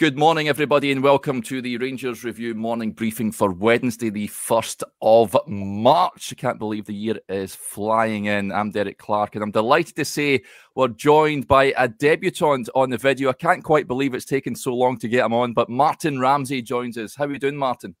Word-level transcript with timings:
Good 0.00 0.16
morning, 0.16 0.48
everybody, 0.48 0.92
and 0.92 1.02
welcome 1.02 1.42
to 1.42 1.60
the 1.60 1.76
Rangers 1.76 2.24
Review 2.24 2.54
morning 2.54 2.92
briefing 2.92 3.30
for 3.30 3.52
Wednesday, 3.52 4.08
the 4.08 4.28
1st 4.28 4.82
of 5.02 5.36
March. 5.46 6.32
I 6.32 6.40
can't 6.40 6.58
believe 6.58 6.86
the 6.86 6.94
year 6.94 7.16
is 7.28 7.54
flying 7.54 8.24
in. 8.24 8.50
I'm 8.50 8.70
Derek 8.70 8.96
Clark, 8.96 9.34
and 9.34 9.44
I'm 9.44 9.50
delighted 9.50 9.96
to 9.96 10.06
say 10.06 10.40
we're 10.74 10.88
joined 10.88 11.48
by 11.48 11.74
a 11.76 11.86
debutant 11.86 12.70
on 12.74 12.88
the 12.88 12.96
video. 12.96 13.28
I 13.28 13.34
can't 13.34 13.62
quite 13.62 13.86
believe 13.86 14.14
it's 14.14 14.24
taken 14.24 14.54
so 14.54 14.74
long 14.74 14.96
to 15.00 15.06
get 15.06 15.26
him 15.26 15.34
on, 15.34 15.52
but 15.52 15.68
Martin 15.68 16.18
Ramsey 16.18 16.62
joins 16.62 16.96
us. 16.96 17.14
How 17.14 17.26
are 17.26 17.32
you 17.32 17.38
doing, 17.38 17.58
Martin? 17.58 17.94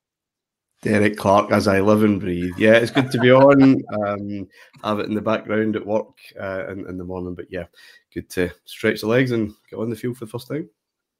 Derek 0.80 1.18
Clark, 1.18 1.52
as 1.52 1.68
I 1.68 1.80
live 1.80 2.02
and 2.02 2.18
breathe. 2.18 2.54
Yeah, 2.56 2.76
it's 2.76 2.90
good 2.90 3.10
to 3.10 3.20
be 3.20 3.30
on. 3.30 3.82
Um, 4.06 4.48
have 4.82 5.00
it 5.00 5.06
in 5.06 5.14
the 5.14 5.20
background 5.20 5.76
at 5.76 5.84
work 5.84 6.16
uh, 6.40 6.64
in, 6.70 6.88
in 6.88 6.96
the 6.96 7.04
morning, 7.04 7.34
but 7.34 7.44
yeah, 7.50 7.66
good 8.14 8.30
to 8.30 8.50
stretch 8.64 9.02
the 9.02 9.06
legs 9.06 9.32
and 9.32 9.52
get 9.68 9.78
on 9.78 9.90
the 9.90 9.96
field 9.96 10.16
for 10.16 10.24
the 10.24 10.30
first 10.30 10.48
time. 10.48 10.70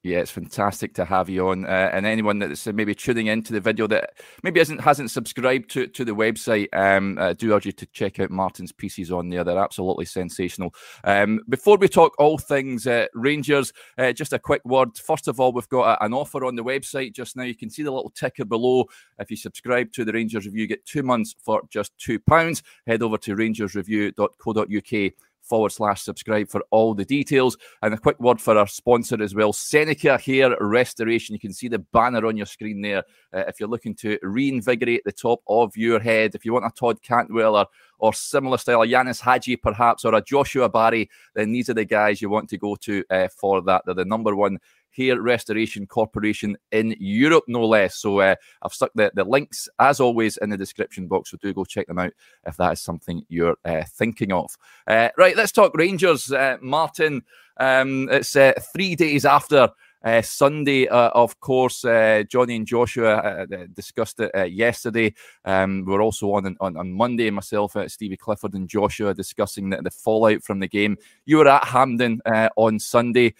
Yeah, 0.03 0.17
it's 0.17 0.31
fantastic 0.31 0.95
to 0.95 1.05
have 1.05 1.29
you 1.29 1.49
on. 1.49 1.65
Uh, 1.65 1.91
and 1.93 2.07
anyone 2.07 2.39
that's 2.39 2.65
maybe 2.65 2.95
tuning 2.95 3.27
into 3.27 3.53
the 3.53 3.59
video 3.59 3.85
that 3.87 4.13
maybe 4.41 4.59
hasn't 4.59 4.81
hasn't 4.81 5.11
subscribed 5.11 5.69
to, 5.71 5.85
to 5.85 6.03
the 6.03 6.15
website, 6.15 6.69
um, 6.73 7.19
uh, 7.19 7.33
do 7.33 7.53
urge 7.53 7.67
you 7.67 7.71
to 7.73 7.85
check 7.87 8.19
out 8.19 8.31
Martin's 8.31 8.71
pieces 8.71 9.11
on 9.11 9.29
there. 9.29 9.43
They're 9.43 9.59
absolutely 9.59 10.05
sensational. 10.05 10.73
Um, 11.03 11.41
before 11.49 11.77
we 11.77 11.87
talk 11.87 12.15
all 12.17 12.39
things 12.39 12.87
uh, 12.87 13.05
Rangers, 13.13 13.73
uh, 13.99 14.11
just 14.11 14.33
a 14.33 14.39
quick 14.39 14.65
word. 14.65 14.97
First 14.97 15.27
of 15.27 15.39
all, 15.39 15.51
we've 15.51 15.69
got 15.69 15.99
a, 15.99 16.05
an 16.05 16.15
offer 16.15 16.45
on 16.45 16.55
the 16.55 16.63
website 16.63 17.13
just 17.13 17.37
now. 17.37 17.43
You 17.43 17.55
can 17.55 17.69
see 17.69 17.83
the 17.83 17.91
little 17.91 18.09
ticker 18.09 18.45
below. 18.45 18.85
If 19.19 19.29
you 19.29 19.37
subscribe 19.37 19.91
to 19.93 20.03
the 20.03 20.13
Rangers 20.13 20.47
Review, 20.47 20.65
get 20.65 20.83
two 20.83 21.03
months 21.03 21.35
for 21.37 21.61
just 21.69 21.95
two 21.99 22.17
pounds. 22.19 22.63
Head 22.87 23.03
over 23.03 23.19
to 23.19 23.35
rangersreview.co.uk 23.35 25.13
forward 25.41 25.71
slash 25.71 26.01
subscribe 26.01 26.49
for 26.49 26.63
all 26.71 26.93
the 26.93 27.05
details. 27.05 27.57
And 27.81 27.93
a 27.93 27.97
quick 27.97 28.19
word 28.19 28.41
for 28.41 28.57
our 28.57 28.67
sponsor 28.67 29.21
as 29.21 29.35
well 29.35 29.53
Seneca 29.53 30.17
Hair 30.17 30.57
Restoration. 30.59 31.33
You 31.33 31.39
can 31.39 31.53
see 31.53 31.67
the 31.67 31.79
banner 31.79 32.25
on 32.25 32.37
your 32.37 32.45
screen 32.45 32.81
there. 32.81 33.03
Uh, 33.33 33.43
if 33.47 33.59
you're 33.59 33.69
looking 33.69 33.95
to 33.95 34.17
reinvigorate 34.21 35.03
the 35.03 35.11
top 35.11 35.41
of 35.47 35.75
your 35.75 35.99
head, 35.99 36.35
if 36.35 36.45
you 36.45 36.53
want 36.53 36.65
a 36.65 36.71
Todd 36.71 37.01
Cantwell 37.01 37.55
or, 37.55 37.67
or 37.99 38.13
similar 38.13 38.57
style, 38.57 38.81
a 38.81 38.87
Ianis 38.87 39.21
Hagi 39.21 39.55
perhaps, 39.55 40.05
or 40.05 40.15
a 40.15 40.21
Joshua 40.21 40.69
Barrie, 40.69 41.09
then 41.35 41.51
these 41.51 41.69
are 41.69 41.73
the 41.73 41.85
guys 41.85 42.21
you 42.21 42.29
want 42.29 42.49
to 42.49 42.57
go 42.57 42.75
to 42.75 43.03
uh, 43.09 43.27
for 43.29 43.61
that. 43.63 43.83
They're 43.85 43.95
the 43.95 44.05
number 44.05 44.35
one 44.35 44.59
Hair 44.95 45.21
Restoration 45.21 45.87
Corporation 45.87 46.57
in 46.71 46.95
Europe, 46.99 47.45
no 47.47 47.65
less. 47.65 47.95
So 47.95 48.19
uh, 48.19 48.35
I've 48.61 48.73
stuck 48.73 48.91
the, 48.95 49.11
the 49.13 49.23
links, 49.23 49.69
as 49.79 49.99
always, 49.99 50.37
in 50.37 50.49
the 50.49 50.57
description 50.57 51.07
box. 51.07 51.31
So 51.31 51.37
do 51.41 51.53
go 51.53 51.65
check 51.65 51.87
them 51.87 51.99
out 51.99 52.13
if 52.45 52.57
that 52.57 52.73
is 52.73 52.81
something 52.81 53.23
you're 53.29 53.57
uh, 53.65 53.83
thinking 53.87 54.31
of. 54.31 54.55
Uh, 54.87 55.09
right, 55.17 55.37
let's 55.37 55.51
talk 55.51 55.75
Rangers. 55.75 56.31
Uh, 56.31 56.57
Martin, 56.61 57.23
um, 57.57 58.09
it's 58.09 58.35
uh, 58.35 58.53
three 58.73 58.95
days 58.95 59.25
after. 59.25 59.69
Uh, 60.03 60.21
Sunday, 60.21 60.87
uh, 60.87 61.09
of 61.09 61.39
course, 61.39 61.85
uh, 61.85 62.23
Johnny 62.27 62.55
and 62.55 62.65
Joshua 62.65 63.17
uh, 63.17 63.45
discussed 63.73 64.19
it 64.19 64.51
yesterday. 64.51 65.13
Um, 65.45 65.85
we 65.85 65.93
are 65.93 66.01
also 66.01 66.33
on, 66.33 66.57
on, 66.59 66.75
on 66.75 66.91
Monday, 66.91 67.29
myself, 67.29 67.75
Stevie 67.87 68.17
Clifford, 68.17 68.55
and 68.55 68.67
Joshua 68.67 69.13
discussing 69.13 69.69
the, 69.69 69.79
the, 69.81 69.91
fallout 69.91 70.41
from 70.43 70.59
the 70.59 70.67
game. 70.67 70.97
You 71.25 71.37
were 71.37 71.47
at 71.47 71.65
Hampden 71.65 72.19
on 72.57 72.79
Sunday. 72.79 73.35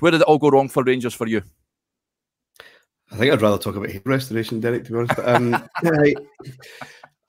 Where 0.00 0.12
did 0.12 0.20
it 0.20 0.26
all 0.26 0.38
go 0.38 0.50
wrong 0.50 0.68
for 0.68 0.82
Rangers 0.82 1.14
for 1.14 1.26
you? 1.26 1.42
I 3.10 3.16
think 3.16 3.32
I'd 3.32 3.42
rather 3.42 3.58
talk 3.58 3.76
about 3.76 3.90
restoration, 4.04 4.60
Derek, 4.60 4.84
to 4.84 4.92
be 4.92 4.98
honest. 4.98 5.18
Um, 5.20 5.54
I, 5.84 6.14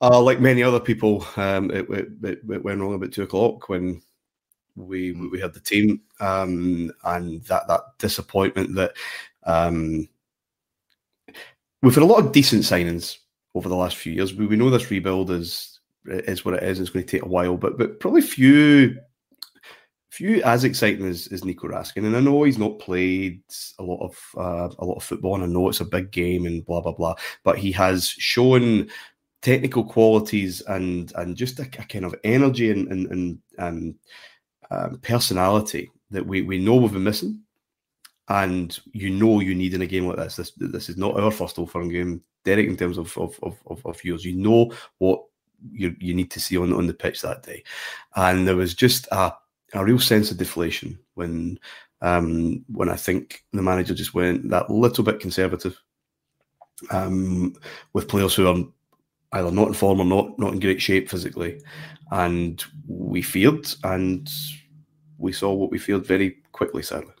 uh, 0.00 0.20
like 0.20 0.40
many 0.40 0.62
other 0.62 0.80
people, 0.80 1.26
um, 1.36 1.70
it, 1.70 1.88
it, 1.90 2.08
it, 2.22 2.64
went 2.64 2.80
wrong 2.80 2.94
about 2.94 3.12
two 3.12 3.22
o'clock 3.22 3.68
when 3.68 4.02
we 4.76 5.12
we 5.12 5.40
had 5.40 5.54
the 5.54 5.60
team, 5.60 6.00
um, 6.20 6.92
and 7.04 7.42
that 7.44 7.66
that 7.68 7.80
disappointment 7.98 8.74
that 8.74 8.92
um, 9.44 10.08
we've 11.82 11.94
had 11.94 12.02
a 12.02 12.06
lot 12.06 12.24
of 12.24 12.32
decent 12.32 12.62
signings 12.62 13.18
over 13.54 13.68
the 13.68 13.76
last 13.76 13.96
few 13.96 14.12
years. 14.12 14.34
We, 14.34 14.46
we 14.46 14.56
know 14.56 14.70
this 14.70 14.90
rebuild 14.90 15.30
is 15.30 15.80
is 16.06 16.44
what 16.44 16.54
it 16.54 16.62
is. 16.62 16.80
It's 16.80 16.90
going 16.90 17.04
to 17.04 17.10
take 17.10 17.24
a 17.24 17.28
while, 17.28 17.56
but 17.56 17.78
but 17.78 18.00
probably 18.00 18.22
few 18.22 18.98
few 20.10 20.42
as 20.42 20.64
exciting 20.64 21.06
as, 21.06 21.28
as 21.28 21.44
Nico 21.44 21.68
Raskin, 21.68 22.06
and 22.06 22.16
I 22.16 22.20
know 22.20 22.42
he's 22.42 22.58
not 22.58 22.78
played 22.78 23.42
a 23.78 23.82
lot 23.82 24.02
of 24.02 24.18
uh, 24.36 24.74
a 24.78 24.84
lot 24.84 24.96
of 24.96 25.04
football, 25.04 25.34
and 25.34 25.44
I 25.44 25.46
know 25.46 25.68
it's 25.68 25.80
a 25.80 25.84
big 25.84 26.10
game 26.10 26.46
and 26.46 26.64
blah 26.64 26.80
blah 26.80 26.92
blah, 26.92 27.14
but 27.44 27.58
he 27.58 27.72
has 27.72 28.08
shown 28.08 28.88
technical 29.42 29.84
qualities 29.84 30.60
and 30.62 31.12
and 31.16 31.36
just 31.36 31.58
a, 31.58 31.62
a 31.62 31.84
kind 31.84 32.04
of 32.04 32.14
energy 32.24 32.70
and 32.70 32.90
and, 32.90 33.06
and 33.10 33.38
um, 33.58 33.94
um, 34.70 34.98
personality 34.98 35.90
that 36.10 36.26
we 36.26 36.42
we 36.42 36.58
know 36.58 36.76
we've 36.76 36.92
been 36.92 37.04
missing, 37.04 37.42
and 38.28 38.78
you 38.92 39.10
know 39.10 39.40
you 39.40 39.54
need 39.54 39.74
in 39.74 39.82
a 39.82 39.86
game 39.86 40.06
like 40.06 40.16
this. 40.16 40.36
This 40.36 40.52
this 40.56 40.88
is 40.88 40.96
not 40.96 41.18
our 41.18 41.30
first 41.30 41.58
Old 41.58 41.70
Firm 41.70 41.90
game, 41.90 42.22
Derek, 42.44 42.66
in 42.66 42.76
terms 42.76 42.98
of 42.98 43.16
of 43.18 43.38
of, 43.42 43.58
of, 43.66 43.84
of 43.84 44.04
yours. 44.04 44.24
You 44.24 44.36
know 44.36 44.72
what 44.98 45.22
you 45.70 45.94
you 45.98 46.14
need 46.14 46.30
to 46.30 46.40
see 46.40 46.56
on 46.56 46.72
on 46.72 46.86
the 46.86 46.94
pitch 46.94 47.20
that 47.22 47.42
day, 47.42 47.62
and 48.16 48.48
there 48.48 48.56
was 48.56 48.74
just 48.74 49.06
a 49.12 49.34
a 49.74 49.84
real 49.84 49.98
sense 49.98 50.30
of 50.30 50.38
deflation 50.38 50.98
when 51.14 51.58
um, 52.00 52.64
when 52.68 52.88
I 52.88 52.96
think 52.96 53.44
the 53.52 53.62
manager 53.62 53.94
just 53.94 54.14
went 54.14 54.48
that 54.50 54.70
little 54.70 55.04
bit 55.04 55.20
conservative 55.20 55.80
um, 56.90 57.54
with 57.92 58.08
players 58.08 58.34
who 58.34 58.46
are 58.46 58.56
either 59.32 59.50
not 59.50 59.68
in 59.68 59.74
form 59.74 60.00
or 60.00 60.04
not 60.04 60.38
not 60.38 60.52
in 60.52 60.60
great 60.60 60.80
shape 60.80 61.10
physically, 61.10 61.60
and 62.12 62.64
we 62.86 63.20
feared 63.22 63.66
and 63.84 64.28
we 65.18 65.32
saw 65.32 65.52
what 65.52 65.70
we 65.70 65.78
feared 65.78 66.06
very 66.06 66.36
quickly, 66.52 66.82
sadly. 66.82 67.12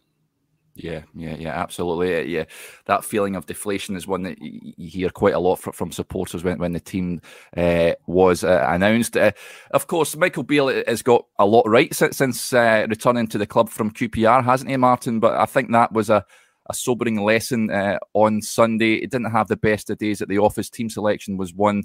Yeah, 0.78 1.02
yeah, 1.12 1.34
yeah, 1.34 1.60
absolutely. 1.60 2.32
Yeah, 2.32 2.44
that 2.86 3.04
feeling 3.04 3.34
of 3.34 3.46
deflation 3.46 3.96
is 3.96 4.06
one 4.06 4.22
that 4.22 4.40
you 4.40 4.88
hear 4.88 5.10
quite 5.10 5.34
a 5.34 5.38
lot 5.40 5.56
from, 5.56 5.90
supporters 5.90 6.44
when, 6.44 6.58
when 6.58 6.72
the 6.72 6.78
team 6.78 7.20
uh, 7.56 7.94
was 8.06 8.44
uh, 8.44 8.64
announced. 8.68 9.16
Uh, 9.16 9.32
of 9.72 9.88
course, 9.88 10.16
Michael 10.16 10.44
Beale 10.44 10.84
has 10.86 11.02
got 11.02 11.26
a 11.40 11.46
lot 11.46 11.68
right 11.68 11.92
since, 11.92 12.16
since 12.16 12.52
uh, 12.52 12.86
returning 12.88 13.26
to 13.26 13.38
the 13.38 13.46
club 13.46 13.68
from 13.70 13.90
QPR, 13.90 14.44
hasn't 14.44 14.70
he, 14.70 14.76
Martin? 14.76 15.18
But 15.18 15.34
I 15.34 15.46
think 15.46 15.72
that 15.72 15.92
was 15.92 16.10
a, 16.10 16.24
a 16.70 16.74
sobering 16.74 17.20
lesson 17.24 17.70
uh, 17.72 17.98
on 18.14 18.40
Sunday. 18.40 18.94
It 18.94 19.10
didn't 19.10 19.32
have 19.32 19.48
the 19.48 19.56
best 19.56 19.90
of 19.90 19.98
days 19.98 20.22
at 20.22 20.28
the 20.28 20.38
office. 20.38 20.70
Team 20.70 20.90
selection 20.90 21.36
was 21.36 21.52
one 21.52 21.82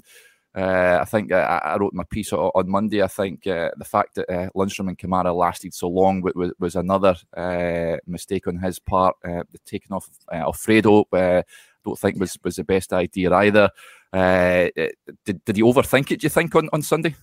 uh, 0.54 0.98
I 1.00 1.04
think 1.04 1.32
uh, 1.32 1.60
I 1.64 1.76
wrote 1.76 1.94
my 1.94 2.04
piece 2.04 2.32
on 2.32 2.68
Monday. 2.68 3.02
I 3.02 3.08
think 3.08 3.46
uh, 3.46 3.70
the 3.76 3.84
fact 3.84 4.14
that 4.14 4.30
uh, 4.30 4.50
Lundstram 4.54 4.88
and 4.88 4.98
Kamara 4.98 5.34
lasted 5.36 5.74
so 5.74 5.88
long 5.88 6.22
was, 6.22 6.52
was 6.60 6.76
another 6.76 7.16
uh, 7.36 7.96
mistake 8.06 8.46
on 8.46 8.58
his 8.58 8.78
part. 8.78 9.16
Uh, 9.24 9.42
the 9.50 9.58
taking 9.64 9.92
off 9.92 10.08
uh, 10.32 10.36
Alfredo, 10.36 11.06
uh, 11.12 11.42
don't 11.84 11.98
think 11.98 12.20
was, 12.20 12.38
was 12.44 12.56
the 12.56 12.64
best 12.64 12.92
idea 12.92 13.32
either. 13.32 13.68
did, 14.12 15.44
did 15.44 15.56
he 15.56 15.62
overthink 15.62 16.12
it? 16.12 16.20
Do 16.20 16.24
you 16.24 16.30
think 16.30 16.54
on, 16.54 16.68
on 16.72 16.82
Sunday? 16.82 17.16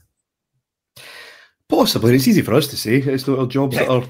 Possibly. 1.69 2.15
It's 2.15 2.27
easy 2.27 2.41
for 2.41 2.53
us 2.53 2.67
to 2.67 2.77
say. 2.77 2.97
It's 2.97 3.27
not 3.27 3.39
our 3.39 3.47
jobs 3.47 3.75
yeah. 3.75 3.85
that 3.85 3.91
are 3.91 4.03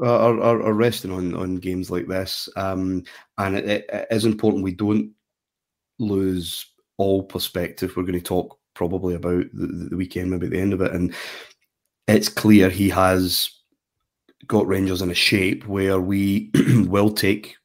are, 0.00 0.40
are, 0.40 0.62
are, 0.62 0.74
resting 0.74 1.10
on, 1.10 1.34
on 1.34 1.56
games 1.56 1.90
like 1.90 2.06
this. 2.06 2.48
Um, 2.54 3.02
and 3.38 3.56
it, 3.56 3.84
it 3.92 4.06
is 4.12 4.24
important 4.24 4.62
we 4.62 4.70
don't 4.70 5.10
lose 5.98 6.64
all 6.98 7.24
perspective. 7.24 7.96
We're 7.96 8.04
going 8.04 8.12
to 8.12 8.20
talk 8.20 8.57
probably 8.78 9.16
about 9.16 9.44
the, 9.52 9.88
the 9.90 9.96
weekend, 9.96 10.30
maybe 10.30 10.46
at 10.46 10.52
the 10.52 10.60
end 10.60 10.72
of 10.72 10.80
it. 10.80 10.92
And 10.92 11.12
it's 12.06 12.28
clear 12.28 12.70
he 12.70 12.88
has 12.90 13.50
got 14.46 14.68
Rangers 14.68 15.02
in 15.02 15.10
a 15.10 15.14
shape 15.14 15.66
where 15.66 16.00
we 16.00 16.52
will 16.86 17.10
take 17.10 17.56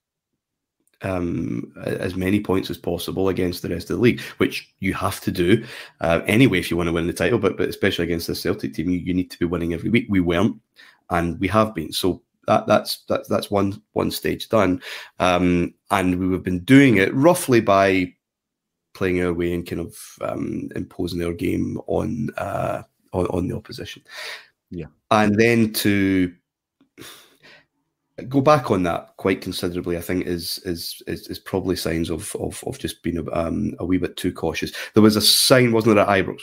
um, 1.04 1.72
as 1.86 2.16
many 2.16 2.40
points 2.40 2.72
as 2.72 2.80
possible 2.80 3.30
against 3.30 3.62
the 3.62 3.70
rest 3.70 3.92
of 3.92 3.98
the 3.98 4.02
league, 4.02 4.22
which 4.38 4.74
you 4.80 4.96
have 4.96 5.22
to 5.22 5.32
do 5.32 5.64
uh, 6.02 6.22
anyway 6.26 6.58
if 6.58 6.72
you 6.72 6.78
want 6.78 6.88
to 6.88 6.94
win 6.94 7.06
the 7.06 7.14
title. 7.14 7.38
But 7.38 7.58
but 7.58 7.70
especially 7.70 8.06
against 8.06 8.26
the 8.26 8.34
Celtic 8.34 8.74
team, 8.74 8.90
you, 8.90 8.98
you 8.98 9.14
need 9.14 9.30
to 9.30 9.38
be 9.38 9.46
winning 9.46 9.74
every 9.74 9.92
week. 9.92 10.08
We 10.10 10.20
weren't, 10.20 10.60
and 11.12 11.40
we 11.40 11.48
have 11.50 11.76
been. 11.76 11.92
So 11.92 12.24
that 12.48 12.66
that's 12.66 13.04
that's 13.08 13.30
that's 13.30 13.52
one 13.52 13.80
one 13.92 14.10
stage 14.10 14.50
done, 14.50 14.82
um, 15.20 15.76
and 15.92 16.18
we 16.18 16.34
have 16.34 16.44
been 16.44 16.64
doing 16.64 16.98
it 16.98 17.14
roughly 17.14 17.62
by 17.62 18.14
playing 18.94 19.22
our 19.22 19.34
way 19.34 19.54
and 19.54 19.68
kind 19.68 19.82
of 19.82 19.98
um, 20.22 20.70
imposing 20.76 21.24
our 21.24 21.34
game 21.34 21.80
on, 21.88 22.30
uh, 22.38 22.84
on 23.12 23.26
on 23.28 23.48
the 23.48 23.56
opposition. 23.56 24.04
Yeah, 24.70 24.88
and 25.12 25.36
then 25.40 25.74
to 25.74 26.34
go 28.30 28.42
back 28.42 28.72
on 28.72 28.84
that 28.84 29.16
quite 29.18 29.42
considerably, 29.42 29.98
I 29.98 30.02
think 30.02 30.26
is 30.26 30.60
is 30.66 31.02
is, 31.08 31.28
is 31.28 31.40
probably 31.40 31.76
signs 31.76 32.10
of, 32.10 32.36
of 32.38 32.64
of 32.66 32.80
just 32.80 33.04
being 33.04 33.18
a, 33.18 33.32
um, 33.32 33.74
a 33.80 33.86
wee 33.86 33.98
bit 33.98 34.18
too 34.18 34.32
cautious. 34.32 34.72
There 34.94 35.04
was 35.04 35.16
a 35.16 35.22
sign, 35.22 35.72
wasn't 35.72 35.96
there, 35.96 36.06
at 36.06 36.26
Ibrox 36.26 36.40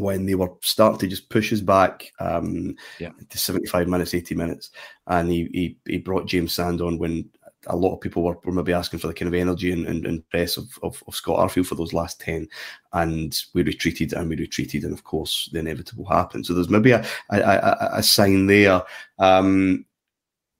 when 0.00 0.24
they 0.24 0.34
were 0.34 0.50
starting 0.62 0.98
to 0.98 1.06
just 1.06 1.28
push 1.28 1.52
us 1.52 1.60
back 1.60 2.10
um, 2.20 2.74
yeah. 2.98 3.10
to 3.28 3.38
75 3.38 3.86
minutes, 3.86 4.14
80 4.14 4.34
minutes. 4.34 4.70
And 5.06 5.30
he, 5.30 5.48
he, 5.52 5.78
he 5.86 5.98
brought 5.98 6.26
James 6.26 6.54
Sands 6.54 6.80
on 6.80 6.98
when 6.98 7.28
a 7.66 7.76
lot 7.76 7.94
of 7.94 8.00
people 8.00 8.22
were, 8.22 8.38
were 8.44 8.52
maybe 8.52 8.72
asking 8.72 9.00
for 9.00 9.06
the 9.06 9.14
kind 9.14 9.28
of 9.28 9.38
energy 9.38 9.72
and, 9.72 9.86
and, 9.86 10.06
and 10.06 10.28
press 10.30 10.56
of, 10.56 10.78
of, 10.82 11.02
of, 11.06 11.14
Scott 11.14 11.38
Arfield 11.38 11.66
for 11.66 11.74
those 11.74 11.92
last 11.92 12.20
10. 12.20 12.48
And 12.92 13.38
we 13.54 13.62
retreated 13.62 14.12
and 14.14 14.28
we 14.28 14.36
retreated. 14.36 14.84
And 14.84 14.92
of 14.92 15.04
course, 15.04 15.48
the 15.52 15.58
inevitable 15.58 16.06
happened. 16.06 16.46
So 16.46 16.54
there's 16.54 16.70
maybe 16.70 16.92
a, 16.92 17.04
a, 17.30 17.38
a, 17.38 17.90
a 17.94 18.02
sign 18.02 18.46
there. 18.46 18.82
Um, 19.18 19.84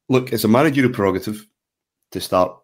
look, 0.08 0.32
it's 0.32 0.44
a 0.44 0.48
managerial 0.48 0.92
prerogative 0.92 1.46
to 2.12 2.20
start 2.20 2.60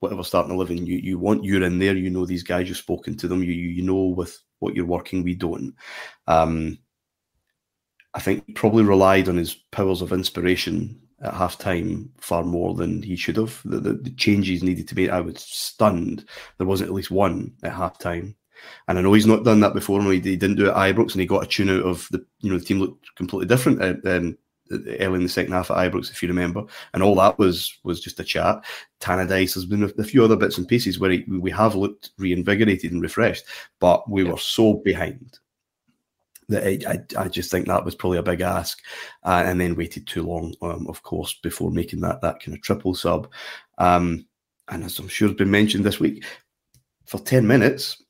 whatever 0.00 0.22
starting 0.22 0.52
eleven, 0.52 0.86
you 0.86 0.98
you 0.98 1.18
want 1.18 1.44
you're 1.44 1.64
in 1.64 1.78
there. 1.78 1.96
You 1.96 2.10
know 2.10 2.26
these 2.26 2.42
guys. 2.42 2.68
You've 2.68 2.78
spoken 2.78 3.16
to 3.18 3.28
them. 3.28 3.42
You 3.42 3.52
you 3.52 3.82
know 3.82 4.04
with 4.04 4.38
what 4.60 4.74
you're 4.74 4.86
working. 4.86 5.22
We 5.22 5.34
don't. 5.34 5.74
Um, 6.26 6.78
I 8.14 8.20
think 8.20 8.54
probably 8.54 8.84
relied 8.84 9.28
on 9.28 9.36
his 9.36 9.54
powers 9.54 10.02
of 10.02 10.12
inspiration 10.12 11.00
at 11.22 11.34
half 11.34 11.58
time 11.58 12.10
far 12.18 12.44
more 12.44 12.74
than 12.74 13.02
he 13.02 13.16
should 13.16 13.36
have. 13.36 13.60
The, 13.64 13.80
the, 13.80 13.92
the, 13.94 14.10
changes 14.10 14.62
needed 14.62 14.86
to 14.88 14.94
be, 14.94 15.10
I 15.10 15.20
was 15.20 15.40
stunned. 15.40 16.24
There 16.58 16.66
wasn't 16.66 16.90
at 16.90 16.94
least 16.94 17.10
one 17.10 17.52
at 17.62 17.72
half 17.72 17.98
time. 17.98 18.36
And 18.86 18.98
I 18.98 19.02
know 19.02 19.12
he's 19.12 19.26
not 19.26 19.44
done 19.44 19.60
that 19.60 19.74
before. 19.74 20.02
He, 20.02 20.20
he 20.20 20.36
didn't 20.36 20.56
do 20.56 20.66
it 20.66 20.70
at 20.70 20.76
Ibrox 20.76 21.12
and 21.12 21.20
he 21.20 21.26
got 21.26 21.44
a 21.44 21.46
tune 21.46 21.70
out 21.70 21.84
of 21.84 22.08
the, 22.10 22.24
you 22.40 22.50
know, 22.50 22.58
the 22.58 22.64
team 22.64 22.80
looked 22.80 23.14
completely 23.16 23.46
different 23.46 23.82
uh, 23.82 24.10
um, 24.10 24.36
early 24.70 25.16
in 25.16 25.22
the 25.22 25.28
second 25.28 25.52
half 25.52 25.70
at 25.70 25.76
Ibrox, 25.76 26.10
if 26.10 26.22
you 26.22 26.28
remember. 26.28 26.64
And 26.94 27.02
all 27.02 27.14
that 27.16 27.38
was 27.38 27.78
was 27.84 28.00
just 28.00 28.20
a 28.20 28.24
chat. 28.24 28.64
Tannadice, 29.00 29.54
there's 29.54 29.64
been 29.64 29.84
a, 29.84 29.92
a 29.98 30.04
few 30.04 30.24
other 30.24 30.36
bits 30.36 30.58
and 30.58 30.68
pieces 30.68 30.98
where 30.98 31.10
he, 31.10 31.24
we 31.28 31.50
have 31.50 31.74
looked 31.74 32.10
reinvigorated 32.18 32.92
and 32.92 33.02
refreshed, 33.02 33.44
but 33.80 34.08
we 34.10 34.24
yeah. 34.24 34.32
were 34.32 34.38
so 34.38 34.74
behind 34.74 35.38
that 36.48 36.64
I, 36.64 37.22
I, 37.22 37.28
just 37.28 37.50
think 37.50 37.66
that 37.66 37.84
was 37.84 37.94
probably 37.94 38.18
a 38.18 38.22
big 38.22 38.40
ask, 38.40 38.80
uh, 39.24 39.42
and 39.44 39.60
then 39.60 39.74
waited 39.74 40.06
too 40.06 40.22
long, 40.22 40.54
um, 40.62 40.86
of 40.88 41.02
course, 41.02 41.34
before 41.42 41.70
making 41.70 42.00
that 42.00 42.20
that 42.22 42.42
kind 42.42 42.56
of 42.56 42.62
triple 42.62 42.94
sub. 42.94 43.30
Um, 43.76 44.26
and 44.68 44.84
as 44.84 44.98
I'm 44.98 45.08
sure 45.08 45.28
has 45.28 45.36
been 45.36 45.50
mentioned 45.50 45.84
this 45.84 46.00
week, 46.00 46.24
for 47.04 47.18
ten 47.20 47.46
minutes 47.46 48.02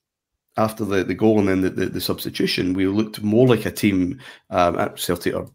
after 0.56 0.85
the, 0.85 1.05
the 1.05 1.14
goal 1.14 1.38
and 1.38 1.49
then 1.49 1.61
the, 1.61 1.70
the, 1.70 1.87
the 1.87 2.00
substitution, 2.00 2.75
we 2.75 2.87
looked 2.87 3.23
more 3.23 3.46
like 3.46 3.64
a 3.64 3.70
team 3.70 4.20
um, 4.50 4.79
at 4.79 4.99
Celtic. 4.99 5.34
Or 5.34 5.49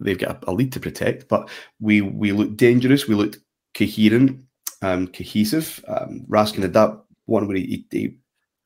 they've 0.00 0.18
got 0.18 0.42
a, 0.44 0.50
a, 0.50 0.52
lead 0.52 0.72
to 0.72 0.80
protect, 0.80 1.28
but 1.28 1.48
we 1.80 2.00
we 2.00 2.32
looked 2.32 2.56
dangerous. 2.56 3.06
We 3.06 3.14
looked 3.14 3.38
coherent, 3.74 4.40
um, 4.82 5.08
cohesive. 5.08 5.84
Um, 5.88 6.24
Raskin 6.28 6.62
had 6.62 6.72
that 6.74 6.98
one 7.26 7.46
where 7.46 7.56
he, 7.56 7.84
he 7.90 8.16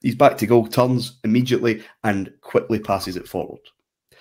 he's 0.00 0.14
back 0.14 0.38
to 0.38 0.47
goal, 0.47 0.67
turns 0.67 1.19
immediately 1.25 1.82
and 2.05 2.32
quickly 2.41 2.79
passes 2.79 3.17
it 3.17 3.29
forward. 3.29 3.61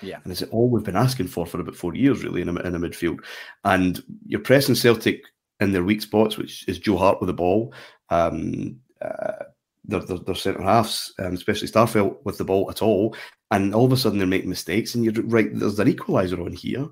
Yeah. 0.02 0.20
And 0.24 0.32
is 0.32 0.42
it 0.42 0.50
all 0.52 0.70
we've 0.70 0.84
been 0.84 0.96
asking 0.96 1.28
for 1.28 1.46
for 1.46 1.60
about 1.60 1.76
four 1.76 1.96
years, 1.96 2.24
really, 2.24 2.42
in 2.42 2.50
a, 2.50 2.56
in 2.62 2.76
a 2.76 2.80
midfield. 2.80 3.20
And 3.64 4.02
you're 4.26 4.40
pressing 4.40 4.76
Celtic 4.76 5.24
in 5.60 5.74
their 5.74 5.84
weak 5.84 6.02
spots, 6.02 6.38
which 6.38 6.68
is 6.68 6.80
Joe 6.80 6.98
Hart 6.98 7.20
with 7.20 7.28
the 7.28 7.34
ball. 7.34 7.74
Um, 8.10 8.80
uh, 9.02 9.46
their, 9.86 10.02
their, 10.02 10.20
their 10.20 10.36
centre 10.36 10.62
halves, 10.62 11.14
um, 11.20 11.34
especially 11.34 11.68
Starfelt, 11.68 12.18
with 12.24 12.38
the 12.38 12.46
ball 12.46 12.70
at 12.70 12.82
all. 12.82 13.16
And 13.52 13.74
all 13.74 13.86
of 13.86 13.92
a 13.92 13.98
sudden 13.98 14.20
they're 14.20 14.28
making 14.28 14.50
mistakes. 14.50 14.96
And 14.96 15.04
you're 15.04 15.24
right, 15.26 15.50
there's 15.52 15.80
an 15.80 15.92
equaliser 15.92 16.44
on 16.46 16.54
here. 16.54 16.88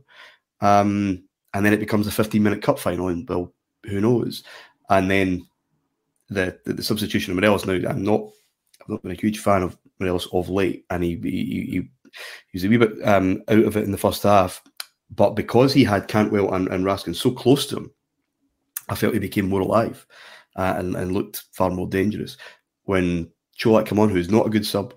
Um, 0.62 1.24
and 1.54 1.66
then 1.66 1.74
it 1.74 1.80
becomes 1.80 2.07
a 2.07 2.12
15 2.12 2.42
minute 2.42 2.62
cup 2.62 2.80
final. 2.80 3.07
And 3.07 3.28
well, 3.30 3.54
who 3.86 4.01
knows? 4.01 4.44
And 4.89 5.10
then 5.10 5.48
the, 6.30 6.60
the, 6.66 6.74
the 6.74 6.84
substitution 6.84 7.31
of 7.31 7.36
Morelos. 7.36 7.66
Now, 7.66 7.89
I'm 7.89 8.04
not 8.04 8.30
not 8.89 9.04
been 9.04 9.12
a 9.12 9.16
huge 9.16 9.39
fan 9.39 9.63
of 9.63 9.78
Morelos 10.00 10.28
of 10.31 10.50
late, 10.50 10.86
and 10.89 11.04
he 11.04 11.19
he, 11.24 11.30
he, 11.31 11.89
he 12.51 12.54
was 12.54 12.63
a 12.63 12.69
wee 12.69 12.78
bit 12.78 13.07
um, 13.07 13.44
out 13.50 13.63
of 13.63 13.78
it 13.78 13.84
in 13.84 13.92
the 13.92 13.98
first 13.98 14.24
half. 14.24 14.62
But 15.10 15.31
because 15.31 15.74
he 15.74 15.84
had 15.84 16.07
Cantwell 16.07 16.54
and, 16.54 16.68
and 16.68 16.84
Raskin 16.84 17.16
so 17.16 17.31
close 17.31 17.66
to 17.68 17.78
him, 17.78 17.92
I 18.89 18.95
felt 18.95 19.13
he 19.13 19.19
became 19.19 19.48
more 19.48 19.62
alive 19.62 20.06
uh, 20.57 20.75
and, 20.78 20.95
and 20.95 21.13
looked 21.13 21.44
far 21.54 21.69
more 21.69 21.88
dangerous. 21.88 22.38
When 22.84 23.31
Čolak 23.57 23.86
came 23.86 24.00
on, 24.00 24.10
who's 24.10 24.30
not 24.30 24.48
a 24.48 24.50
good 24.50 24.66
sub, 24.66 24.94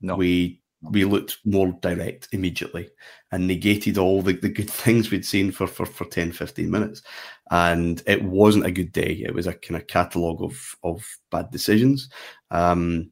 no. 0.00 0.16
we 0.16 0.62
we 0.82 1.04
looked 1.04 1.38
more 1.44 1.72
direct 1.82 2.28
immediately 2.32 2.88
and 3.32 3.46
negated 3.46 3.98
all 3.98 4.22
the, 4.22 4.32
the 4.32 4.48
good 4.48 4.70
things 4.70 5.10
we'd 5.10 5.24
seen 5.24 5.52
for, 5.52 5.66
for, 5.66 5.86
for 5.86 6.04
10, 6.04 6.32
15 6.32 6.70
minutes. 6.70 7.02
And 7.50 8.02
it 8.06 8.22
wasn't 8.22 8.66
a 8.66 8.70
good 8.70 8.92
day. 8.92 9.22
It 9.24 9.34
was 9.34 9.46
a 9.46 9.54
kind 9.54 9.80
of 9.80 9.86
catalogue 9.86 10.42
of, 10.42 10.76
of 10.82 11.06
bad 11.30 11.50
decisions. 11.50 12.08
Um, 12.50 13.10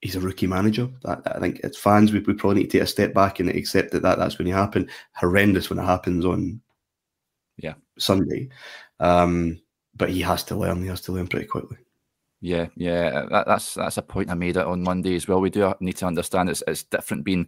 he's 0.00 0.16
a 0.16 0.20
rookie 0.20 0.46
manager. 0.46 0.88
I 1.04 1.38
think 1.38 1.60
as 1.64 1.78
fans, 1.78 2.12
we, 2.12 2.20
we 2.20 2.34
probably 2.34 2.62
need 2.62 2.70
to 2.70 2.78
take 2.78 2.82
a 2.82 2.86
step 2.86 3.14
back 3.14 3.40
and 3.40 3.48
accept 3.48 3.92
that, 3.92 4.02
that 4.02 4.18
that's 4.18 4.38
when 4.38 4.48
it 4.48 4.52
happened. 4.52 4.90
Horrendous 5.14 5.70
when 5.70 5.78
it 5.78 5.84
happens 5.84 6.26
on 6.26 6.60
yeah 7.56 7.74
Sunday. 7.98 8.48
Um, 9.00 9.60
but 9.94 10.10
he 10.10 10.20
has 10.20 10.44
to 10.44 10.56
learn. 10.56 10.82
He 10.82 10.88
has 10.88 11.00
to 11.02 11.12
learn 11.12 11.28
pretty 11.28 11.46
quickly. 11.46 11.78
Yeah, 12.44 12.66
yeah, 12.74 13.26
that, 13.30 13.46
that's 13.46 13.74
that's 13.74 13.98
a 13.98 14.02
point 14.02 14.28
I 14.28 14.34
made 14.34 14.56
on 14.56 14.82
Monday 14.82 15.14
as 15.14 15.28
well. 15.28 15.40
We 15.40 15.48
do 15.48 15.72
need 15.78 15.96
to 15.98 16.06
understand 16.06 16.50
it's 16.50 16.60
it's 16.66 16.82
different 16.82 17.24
being 17.24 17.46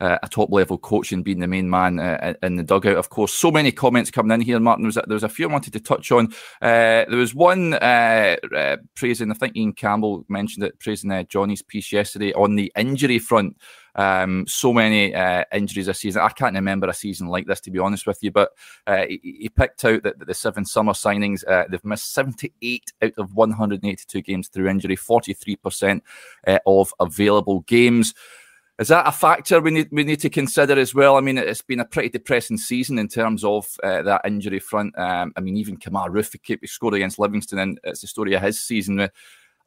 uh, 0.00 0.18
a 0.22 0.28
top 0.28 0.52
level 0.52 0.76
coach 0.76 1.12
and 1.12 1.24
being 1.24 1.40
the 1.40 1.46
main 1.46 1.70
man 1.70 1.98
uh, 1.98 2.34
in 2.42 2.56
the 2.56 2.62
dugout. 2.62 2.98
Of 2.98 3.08
course, 3.08 3.32
so 3.32 3.50
many 3.50 3.72
comments 3.72 4.10
coming 4.10 4.32
in 4.32 4.42
here, 4.42 4.60
Martin. 4.60 4.82
There 4.82 4.88
was 4.88 4.96
a, 4.98 5.04
there 5.06 5.14
was 5.14 5.24
a 5.24 5.30
few 5.30 5.48
I 5.48 5.52
wanted 5.52 5.72
to 5.72 5.80
touch 5.80 6.12
on. 6.12 6.26
Uh, 6.60 7.08
there 7.08 7.16
was 7.16 7.34
one 7.34 7.72
uh, 7.72 8.36
uh, 8.54 8.76
praising, 8.94 9.30
I 9.30 9.34
think 9.34 9.56
Ian 9.56 9.72
Campbell 9.72 10.26
mentioned 10.28 10.66
it, 10.66 10.78
praising 10.78 11.10
uh, 11.10 11.22
Johnny's 11.22 11.62
piece 11.62 11.90
yesterday 11.90 12.34
on 12.34 12.54
the 12.56 12.70
injury 12.76 13.20
front. 13.20 13.56
Um, 13.96 14.46
so 14.48 14.72
many 14.72 15.14
uh, 15.14 15.44
injuries 15.52 15.86
this 15.86 16.00
season. 16.00 16.22
I 16.22 16.30
can't 16.30 16.54
remember 16.54 16.88
a 16.88 16.94
season 16.94 17.28
like 17.28 17.46
this, 17.46 17.60
to 17.60 17.70
be 17.70 17.78
honest 17.78 18.06
with 18.06 18.22
you. 18.22 18.30
But 18.30 18.50
uh, 18.86 19.04
he, 19.08 19.20
he, 19.40 19.48
picked 19.48 19.84
out 19.84 20.02
that 20.02 20.26
the 20.26 20.34
seven 20.34 20.64
summer 20.64 20.92
signings, 20.92 21.46
uh, 21.46 21.64
they've 21.68 21.84
missed 21.84 22.12
78 22.12 22.92
out 23.02 23.12
of 23.18 23.34
182 23.34 24.22
games 24.22 24.48
through 24.48 24.68
injury, 24.68 24.96
43% 24.96 26.00
uh, 26.46 26.58
of 26.66 26.92
available 26.98 27.60
games. 27.60 28.14
Is 28.80 28.88
that 28.88 29.06
a 29.06 29.12
factor 29.12 29.60
we 29.60 29.70
need 29.70 29.88
we 29.92 30.02
need 30.02 30.18
to 30.20 30.28
consider 30.28 30.76
as 30.76 30.96
well? 30.96 31.16
I 31.16 31.20
mean, 31.20 31.38
it's 31.38 31.62
been 31.62 31.78
a 31.78 31.84
pretty 31.84 32.08
depressing 32.08 32.58
season 32.58 32.98
in 32.98 33.06
terms 33.06 33.44
of 33.44 33.68
uh, 33.84 34.02
that 34.02 34.22
injury 34.24 34.58
front. 34.58 34.98
Um, 34.98 35.32
I 35.36 35.40
mean, 35.40 35.56
even 35.56 35.76
Kemar 35.76 36.08
Roofe 36.08 36.68
scored 36.68 36.94
against 36.94 37.20
Livingston, 37.20 37.60
and 37.60 37.78
it's 37.84 38.00
the 38.00 38.08
story 38.08 38.34
of 38.34 38.42
his 38.42 38.60
season 38.60 39.08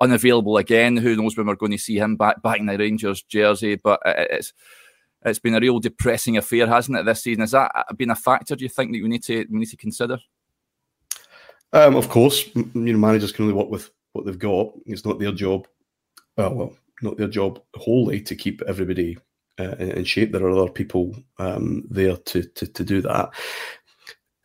unavailable 0.01 0.57
again. 0.57 0.97
Who 0.97 1.15
knows 1.15 1.38
when 1.38 1.47
we're 1.47 1.55
going 1.55 1.71
to 1.71 1.77
see 1.77 1.97
him 1.97 2.15
back 2.15 2.41
back 2.41 2.59
in 2.59 2.65
the 2.65 2.77
Rangers 2.77 3.23
jersey? 3.23 3.75
But 3.75 4.01
it's 4.05 4.53
it's 5.25 5.39
been 5.39 5.55
a 5.55 5.59
real 5.59 5.79
depressing 5.79 6.38
affair, 6.38 6.67
hasn't 6.67 6.97
it? 6.97 7.05
This 7.05 7.23
season 7.23 7.41
has 7.41 7.51
that 7.51 7.71
been 7.97 8.11
a 8.11 8.15
factor? 8.15 8.55
Do 8.55 8.63
you 8.63 8.69
think 8.69 8.91
that 8.91 9.01
we 9.01 9.09
need 9.09 9.23
to 9.23 9.45
we 9.49 9.59
need 9.59 9.69
to 9.69 9.77
consider? 9.77 10.19
Um, 11.73 11.95
of 11.95 12.09
course, 12.09 12.45
you 12.55 12.69
know 12.73 12.97
managers 12.97 13.31
can 13.31 13.45
only 13.45 13.55
work 13.55 13.69
with 13.69 13.89
what 14.13 14.25
they've 14.25 14.39
got. 14.39 14.71
It's 14.85 15.05
not 15.05 15.19
their 15.19 15.31
job. 15.31 15.67
Oh, 16.38 16.53
well, 16.53 16.77
not 17.01 17.17
their 17.17 17.27
job 17.27 17.61
wholly 17.75 18.21
to 18.21 18.35
keep 18.35 18.61
everybody 18.67 19.17
uh, 19.59 19.75
in 19.77 20.03
shape. 20.03 20.31
There 20.31 20.45
are 20.45 20.51
other 20.51 20.71
people 20.71 21.15
um, 21.39 21.85
there 21.89 22.15
to, 22.15 22.44
to 22.44 22.67
to 22.67 22.83
do 22.83 23.01
that. 23.01 23.31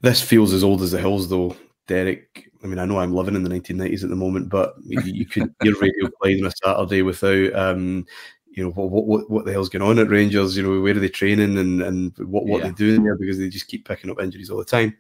This 0.01 0.21
feels 0.21 0.53
as 0.53 0.65
old 0.65 0.83
as 0.83 0.91
the 0.91 0.99
hills, 0.99 1.29
though. 1.29 1.57
Derek, 1.87 2.51
I 2.63 2.67
mean, 2.67 2.79
I 2.79 2.85
know 2.85 2.99
I'm 2.99 3.15
living 3.15 3.35
in 3.35 3.43
the 3.43 3.51
1990s 3.51 4.05
at 4.05 4.11
the 4.11 4.17
moment, 4.17 4.49
but 4.49 4.75
you, 4.85 5.01
you 5.01 5.27
could 5.27 5.53
hear 5.63 5.75
radio 5.79 6.09
playing 6.21 6.45
on 6.45 6.51
a 6.51 6.57
Saturday 6.65 7.03
without, 7.03 7.55
um, 7.55 8.07
you 8.53 8.63
know, 8.63 8.71
what, 8.71 9.07
what 9.07 9.31
what 9.31 9.45
the 9.45 9.53
hell's 9.53 9.69
going 9.69 9.83
on 9.83 9.99
at 9.99 10.11
Rangers? 10.11 10.57
You 10.57 10.63
know, 10.63 10.81
where 10.81 10.95
are 10.97 11.01
they 11.01 11.09
training 11.09 11.59
and 11.59 11.83
and 11.83 12.17
what 12.19 12.47
what 12.47 12.63
yeah. 12.63 12.69
they 12.69 12.75
doing 12.75 13.03
there 13.03 13.17
because 13.17 13.39
they 13.39 13.49
just 13.49 13.69
keep 13.69 13.87
picking 13.89 14.11
up 14.11 14.21
injuries 14.21 14.51
all 14.51 14.59
the 14.59 14.65
time. 14.65 14.97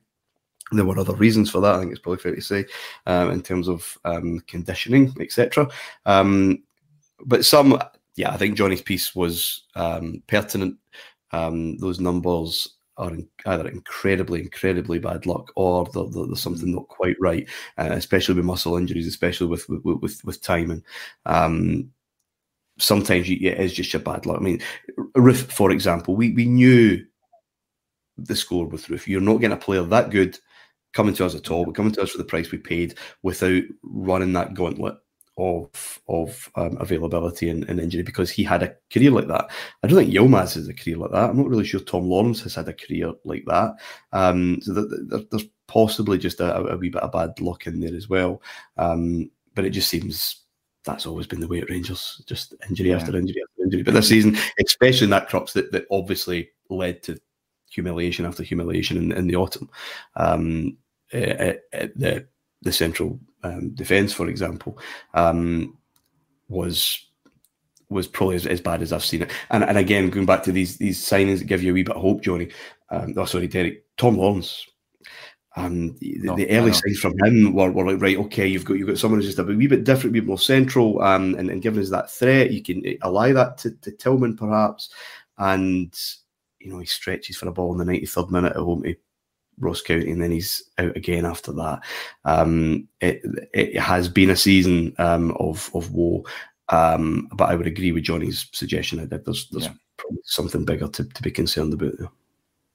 There 0.73 0.87
were 0.87 0.99
other 0.99 1.15
reasons 1.15 1.51
for 1.51 1.61
that. 1.61 1.75
I 1.75 1.79
think 1.81 1.91
it's 1.91 2.01
probably 2.01 2.23
fair 2.23 2.35
to 2.35 2.41
say, 2.41 2.65
um, 3.07 3.31
in 3.31 3.43
terms 3.43 3.69
of 3.69 3.99
um, 4.07 4.41
conditioning, 4.47 5.15
etc. 5.21 5.69
Um, 6.07 6.63
but 7.27 7.45
some, 7.45 7.79
yeah, 8.17 8.31
I 8.33 8.39
think 8.39 8.57
Johnny's 8.57 8.81
piece 8.81 9.15
was 9.15 9.65
um, 9.75 10.23
pertinent. 10.27 10.77
Um, 11.33 11.77
those 11.79 12.01
numbers 12.01 12.77
are 12.97 13.13
either 13.47 13.69
incredibly, 13.69 14.41
incredibly 14.41 14.99
bad 14.99 15.27
luck, 15.27 15.51
or 15.57 15.87
there's 15.93 16.41
something 16.41 16.69
mm. 16.69 16.75
not 16.75 16.89
quite 16.89 17.17
right, 17.21 17.49
uh, 17.79 17.89
especially 17.91 18.35
with 18.35 18.45
muscle 18.45 18.77
injuries, 18.77 19.07
especially 19.07 19.47
with 19.47 19.69
with 19.69 19.83
with, 19.85 20.25
with 20.25 20.43
timing. 20.43 20.83
Um, 21.27 21.91
sometimes 22.79 23.29
you, 23.29 23.49
it 23.49 23.59
is 23.59 23.73
just 23.73 23.93
your 23.93 24.03
bad 24.03 24.27
luck. 24.27 24.39
I 24.41 24.43
mean, 24.43 24.61
Roofe, 25.17 25.51
for 25.51 25.71
example, 25.71 26.17
we 26.17 26.33
we 26.33 26.47
knew 26.47 27.05
the 28.19 28.37
score 28.37 28.67
with 28.67 28.87
Roofe. 28.87 29.07
You're 29.07 29.21
not 29.21 29.39
getting 29.39 29.57
a 29.57 29.61
player 29.61 29.83
that 29.83 30.11
good 30.11 30.39
coming 30.93 31.15
to 31.15 31.25
us 31.25 31.35
at 31.35 31.51
all, 31.51 31.65
but 31.65 31.75
coming 31.75 31.93
to 31.93 32.03
us 32.03 32.11
for 32.11 32.19
the 32.19 32.25
price 32.25 32.51
we 32.51 32.59
paid 32.59 32.95
without 33.23 33.63
running 33.83 34.35
that 34.35 34.55
gauntlet 34.55 34.97
of 35.39 36.01
of 36.09 36.51
um, 36.57 36.77
availability 36.79 37.49
and, 37.49 37.65
and, 37.69 37.81
injury 37.81 38.03
because 38.03 38.31
he 38.31 38.45
had 38.45 38.63
a 38.63 38.75
career 38.93 39.11
like 39.11 39.29
that. 39.29 39.51
I 39.83 39.87
don't 39.87 39.99
think 39.99 40.13
Yilmaz 40.13 40.55
has 40.55 40.69
a 40.69 40.75
career 40.75 40.99
like 40.99 41.11
that. 41.13 41.31
I'm 41.31 41.39
not 41.39 41.49
really 41.49 41.65
sure 41.65 41.81
Tom 41.81 42.07
Lawrence 42.09 42.43
has 42.43 42.55
had 42.55 42.69
a 42.69 42.75
career 42.75 43.13
like 43.25 43.45
that. 43.47 43.75
Um, 44.13 44.61
so 44.61 44.75
there's 44.75 45.49
possibly 45.69 46.19
just 46.19 46.41
a, 46.41 46.55
a, 46.55 46.77
wee 46.77 46.91
bit 46.91 47.03
of 47.03 47.13
bad 47.13 47.41
luck 47.41 47.67
in 47.67 47.81
there 47.81 47.95
as 47.95 48.09
well. 48.09 48.43
Um, 48.77 49.31
but 49.55 49.65
it 49.65 49.71
just 49.71 49.89
seems 49.89 50.43
that's 50.85 51.07
always 51.07 51.27
been 51.27 51.41
the 51.41 51.49
way 51.49 51.61
at 51.61 51.71
Rangers, 51.71 52.23
just 52.27 52.55
injury 52.69 52.91
yeah. 52.91 52.97
after 52.97 53.17
injury 53.17 53.43
after 53.43 53.65
injury. 53.65 53.83
But 53.83 53.95
this 53.95 54.09
season, 54.09 54.37
especially 54.65 55.05
in 55.07 55.11
that 55.11 55.29
crux 55.29 55.53
that, 55.55 55.73
that 55.73 55.87
obviously 55.91 56.51
led 56.69 57.03
to 57.05 57.19
humiliation 57.71 58.27
after 58.27 58.43
humiliation 58.43 58.97
in, 58.97 59.13
in 59.13 59.27
the 59.29 59.37
autumn. 59.37 59.71
Um, 60.17 60.77
uh, 61.15 61.55
uh, 61.73 61.89
the 61.97 62.27
the 62.63 62.73
central 62.73 63.19
um, 63.43 63.71
defence, 63.71 64.13
for 64.13 64.29
example, 64.29 64.79
um, 65.15 65.77
was 66.49 67.07
was 67.89 68.09
probably 68.09 68.37
as, 68.37 68.47
as, 68.47 68.61
bad 68.61 68.81
as 68.81 68.93
I've 68.93 69.05
seen 69.05 69.23
it. 69.23 69.31
And 69.51 69.65
and 69.65 69.79
again, 69.79 70.11
going 70.11 70.27
back 70.27 70.43
to 70.45 70.53
these 70.53 70.79
these 70.79 71.01
signings 71.01 71.39
that 71.39 71.47
give 71.47 71.63
you 71.63 71.73
a 71.73 71.75
wee 71.75 71.83
bit 71.83 71.97
of 71.97 72.03
hope, 72.03 72.23
Johnny. 72.23 72.49
Um, 72.91 73.15
oh, 73.17 73.25
sorry, 73.25 73.49
Derek. 73.49 73.85
Tom 73.97 74.17
Lawrence. 74.17 74.67
Um, 75.55 75.97
the, 75.99 76.17
no, 76.21 76.35
the 76.35 76.49
early 76.51 76.73
signs 76.73 76.99
from 76.99 77.13
him 77.23 77.53
were, 77.53 77.71
were 77.71 77.93
like, 77.93 78.01
right, 78.01 78.17
okay, 78.17 78.47
you've 78.47 78.65
got 78.65 78.79
you've 78.79 78.89
got 78.89 78.99
someone 78.99 79.21
who's 79.21 79.27
just 79.35 79.39
a 79.39 79.43
wee 79.43 79.67
bit 79.67 79.85
different, 79.85 80.17
a 80.17 80.21
bit 80.21 80.27
more 80.27 80.39
central, 80.39 81.03
um, 81.03 81.35
and, 81.35 81.51
and 81.51 81.61
given 81.61 81.83
us 81.83 81.91
that 81.91 82.11
threat, 82.11 82.53
you 82.53 82.63
can 82.63 82.83
ally 83.03 83.33
that 83.33 83.59
to, 83.59 83.71
to 83.83 83.93
Tillman 83.93 84.37
perhaps, 84.37 84.89
and 85.37 85.95
you 86.59 86.71
know 86.71 86.79
he 86.79 86.87
stretches 86.87 87.37
for 87.37 87.49
a 87.49 87.53
ball 87.53 87.79
in 87.79 87.87
the 87.87 87.93
93rd 87.93 88.31
minute 88.31 88.53
at 88.53 88.63
home 88.63 88.83
to 88.83 88.97
Ross 89.59 89.83
County, 89.83 90.11
and 90.11 90.23
then 90.23 90.31
he's 90.31 90.63
out 90.79 90.97
again 90.97 91.25
after 91.25 91.53
that. 91.53 91.81
Um, 92.25 92.89
it 93.01 93.23
it 93.53 93.79
has 93.79 94.09
been 94.09 94.31
a 94.31 94.37
season 94.37 94.95
um, 94.99 95.33
of 95.39 95.71
of 95.75 95.93
woe, 95.93 96.25
um, 96.69 97.29
but 97.35 97.51
I 97.51 97.55
would 97.55 97.67
agree 97.67 97.93
with 97.93 98.05
Johnny's 98.05 98.47
suggestion 98.53 99.07
that 99.07 99.25
there's 99.25 99.49
there's 99.51 99.67
yeah. 99.67 99.75
probably 99.97 100.21
something 100.25 100.65
bigger 100.65 100.89
to, 100.89 101.05
to 101.05 101.23
be 101.23 101.31
concerned 101.31 101.75
about 101.75 101.99
there. 101.99 102.11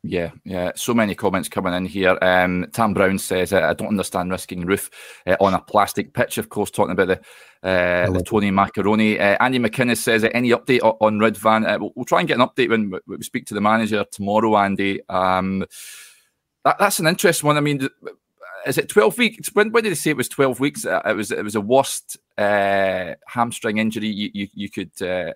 Yeah, 0.03 0.31
yeah. 0.46 0.72
So 0.75 0.93
many 0.93 1.15
comments 1.15 1.50
coming 1.50 1.74
in 1.74 1.86
here. 1.86 2.17
Um, 2.22 2.67
Tam 2.72 2.93
Brown 2.93 3.17
says, 3.17 3.51
"I 3.51 3.74
don't 3.74 3.89
understand 3.89 4.31
risking 4.31 4.63
Roofe 4.63 4.89
uh, 5.25 5.36
on 5.41 5.53
a 5.53 5.60
plastic 5.60 6.13
pitch." 6.13 6.38
Of 6.38 6.50
course, 6.50 6.72
talking 6.72 6.91
about 6.91 7.07
the, 7.07 7.67
uh, 7.67 8.10
the 8.12 8.22
Tony 8.22 8.51
Macaroni. 8.51 9.19
Uh, 9.19 9.38
Andy 9.39 9.60
McInnes 9.60 9.98
says, 9.98 10.24
uh, 10.24 10.29
"Any 10.34 10.51
update 10.51 10.84
on, 10.84 10.96
on 11.01 11.19
Ridvan?" 11.19 11.67
Uh, 11.67 11.77
we'll, 11.79 11.91
we'll, 11.96 12.05
try 12.05 12.19
and 12.19 12.27
get 12.27 12.39
an 12.39 12.48
update 12.48 12.69
when 12.69 12.93
we 13.07 13.22
speak 13.24 13.46
to 13.48 13.53
the 13.53 13.62
manager 13.62 14.05
tomorrow, 14.10 14.55
Andy. 14.57 15.01
Um, 15.10 15.65
that, 16.67 16.79
that's 16.79 17.00
an 17.00 17.07
interesting 17.07 17.47
one. 17.47 17.57
I 17.57 17.62
mean, 17.62 17.88
is 18.65 18.77
it 18.77 18.89
twelve 18.89 19.17
weeks? 19.17 19.50
When, 19.53 19.71
when 19.71 19.83
did 19.83 19.91
they 19.91 19.95
say 19.95 20.12
it 20.12 20.17
was 20.17 20.29
twelve 20.29 20.59
weeks? 20.59 20.86
Uh, 20.86 21.01
it 21.05 21.13
was 21.13 21.31
it 21.31 21.43
was 21.43 21.55
a 21.55 21.62
worst 21.62 22.17
hamstring 22.38 23.77
injury 23.77 24.07
you 24.07 24.29
you, 24.33 24.47
you 24.53 24.69
could 24.69 25.01
uh, 25.01 25.31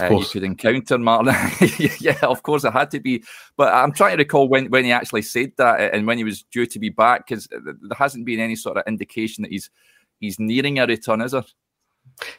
you 0.00 0.24
could 0.24 0.42
encounter, 0.42 0.98
Martin. 0.98 1.34
yeah, 2.00 2.18
of 2.22 2.42
course 2.42 2.64
it 2.64 2.72
had 2.72 2.90
to 2.92 3.00
be. 3.00 3.22
But 3.56 3.72
I'm 3.74 3.92
trying 3.92 4.12
to 4.12 4.22
recall 4.22 4.48
when, 4.48 4.70
when 4.70 4.84
he 4.84 4.92
actually 4.92 5.22
said 5.22 5.52
that 5.58 5.80
uh, 5.80 5.90
and 5.92 6.06
when 6.06 6.18
he 6.18 6.24
was 6.24 6.42
due 6.44 6.66
to 6.66 6.78
be 6.78 6.88
back, 6.88 7.26
because 7.26 7.46
there 7.50 7.96
hasn't 7.96 8.24
been 8.24 8.40
any 8.40 8.56
sort 8.56 8.78
of 8.78 8.84
indication 8.86 9.42
that 9.42 9.52
he's 9.52 9.70
he's 10.20 10.40
nearing 10.40 10.78
a 10.78 10.86
return, 10.86 11.20
is 11.20 11.32
there? 11.32 11.44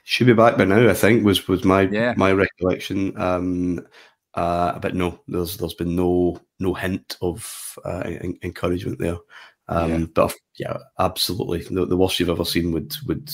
Should 0.03 0.27
be 0.27 0.33
back 0.33 0.57
by 0.57 0.65
now, 0.65 0.89
I 0.89 0.93
think, 0.93 1.23
was 1.23 1.47
was 1.47 1.63
my 1.63 1.81
yeah. 1.83 2.13
my 2.17 2.31
recollection. 2.31 3.19
Um, 3.19 3.85
uh, 4.35 4.77
but 4.79 4.95
no, 4.95 5.19
there's 5.27 5.57
there's 5.57 5.73
been 5.73 5.95
no 5.95 6.39
no 6.59 6.73
hint 6.73 7.17
of 7.21 7.77
uh, 7.85 8.03
encouragement 8.43 8.99
there. 8.99 9.17
Um, 9.67 9.91
yeah. 9.91 10.05
But 10.13 10.33
yeah, 10.57 10.77
absolutely, 10.99 11.63
the, 11.63 11.85
the 11.85 11.97
worst 11.97 12.19
you've 12.19 12.29
ever 12.29 12.45
seen 12.45 12.71
would 12.71 12.95
would 13.07 13.31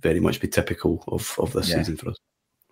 very 0.00 0.20
much 0.20 0.40
be 0.40 0.48
typical 0.48 1.04
of 1.08 1.34
of 1.38 1.52
this 1.52 1.68
yeah. 1.68 1.76
season 1.76 1.96
for 1.96 2.10
us. 2.10 2.16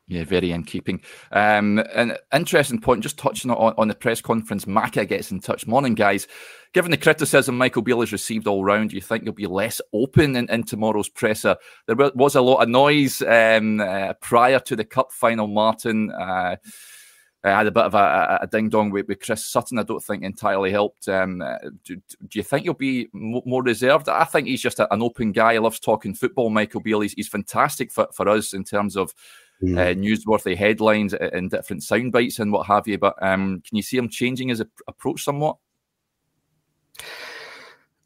Yeah, 0.08 0.25
very 0.25 0.52
in 0.52 0.64
keeping. 0.64 1.02
Um, 1.32 1.78
an 1.94 2.16
interesting 2.32 2.80
point, 2.80 3.02
just 3.02 3.18
touching 3.18 3.50
on, 3.50 3.75
on 3.76 3.88
the 3.88 3.94
press 3.94 4.23
conference, 4.23 4.66
Maka 4.66 5.04
gets 5.04 5.30
in 5.30 5.40
touch. 5.40 5.66
Morning, 5.66 5.94
guys. 5.94 6.26
Given 6.73 6.90
the 6.90 6.97
criticism 6.97 7.58
Michael 7.58 7.82
Beale 7.82 8.00
has 8.00 8.12
received 8.12 8.47
all 8.47 8.64
round, 8.64 8.90
do 8.90 8.97
you 8.97 9.02
think 9.02 9.25
he'll 9.25 9.35
be 9.35 9.47
less 9.47 9.82
open 9.92 10.35
in, 10.35 10.49
in 10.50 10.62
tomorrow's 10.62 11.11
presser? 11.11 11.56
There 11.87 12.11
was 12.14 12.35
a 12.35 12.40
lot 12.40 12.62
of 12.62 12.70
noise 12.70 13.20
um, 13.20 13.80
uh, 13.80 14.14
prior 14.14 14.58
to 14.61 14.76
the 14.76 14.85
cup 14.85 15.12
final, 15.12 15.47
Martin. 15.47 16.11
Uh, 16.11 16.56
I 17.45 17.50
had 17.50 17.66
a 17.68 17.73
bit 17.73 17.85
of 17.85 17.95
a, 17.95 18.40
a 18.42 18.47
ding 18.49 18.68
dong 18.68 18.90
with, 18.90 19.07
with, 19.07 19.21
Chris 19.21 19.47
Sutton. 19.47 19.78
I 19.78 19.85
don't 19.85 20.02
think 20.02 20.25
entirely 20.25 20.73
helped. 20.73 21.09
Um, 21.09 21.42
do, 21.85 21.97
do, 21.97 22.38
you 22.38 22.42
think 22.42 22.64
he'll 22.64 22.75
be 22.75 23.09
more 23.12 23.62
reserved? 23.62 24.09
I 24.09 24.25
think 24.25 24.49
he's 24.49 24.61
just 24.61 24.80
a, 24.80 24.92
an 24.92 25.02
open 25.02 25.30
guy. 25.30 25.52
He 25.52 25.59
loves 25.61 25.78
talking 25.78 26.14
football. 26.14 26.50
Michael 26.50 26.80
Beale. 26.80 27.00
He's, 27.00 27.12
he's 27.12 27.28
fantastic 27.28 27.92
for, 27.92 28.09
for 28.12 28.28
us 28.28 28.54
in 28.54 28.64
terms 28.64 28.97
of 28.97 29.14
mm. 29.62 29.78
uh, 29.78 29.95
newsworthy 29.95 30.57
headlines 30.57 31.14
and 31.14 31.50
different 31.50 31.85
sound 31.85 32.11
bites 32.11 32.40
and 32.40 32.52
what 32.52 32.66
have 32.66 32.88
you. 32.88 32.99
But 32.99 33.14
um, 33.23 33.62
can 33.66 33.76
you 33.76 33.83
see 33.83 33.99
him 33.99 34.09
changing 34.09 34.49
his 34.49 34.61
approach 34.88 35.23
somewhat? 35.23 35.59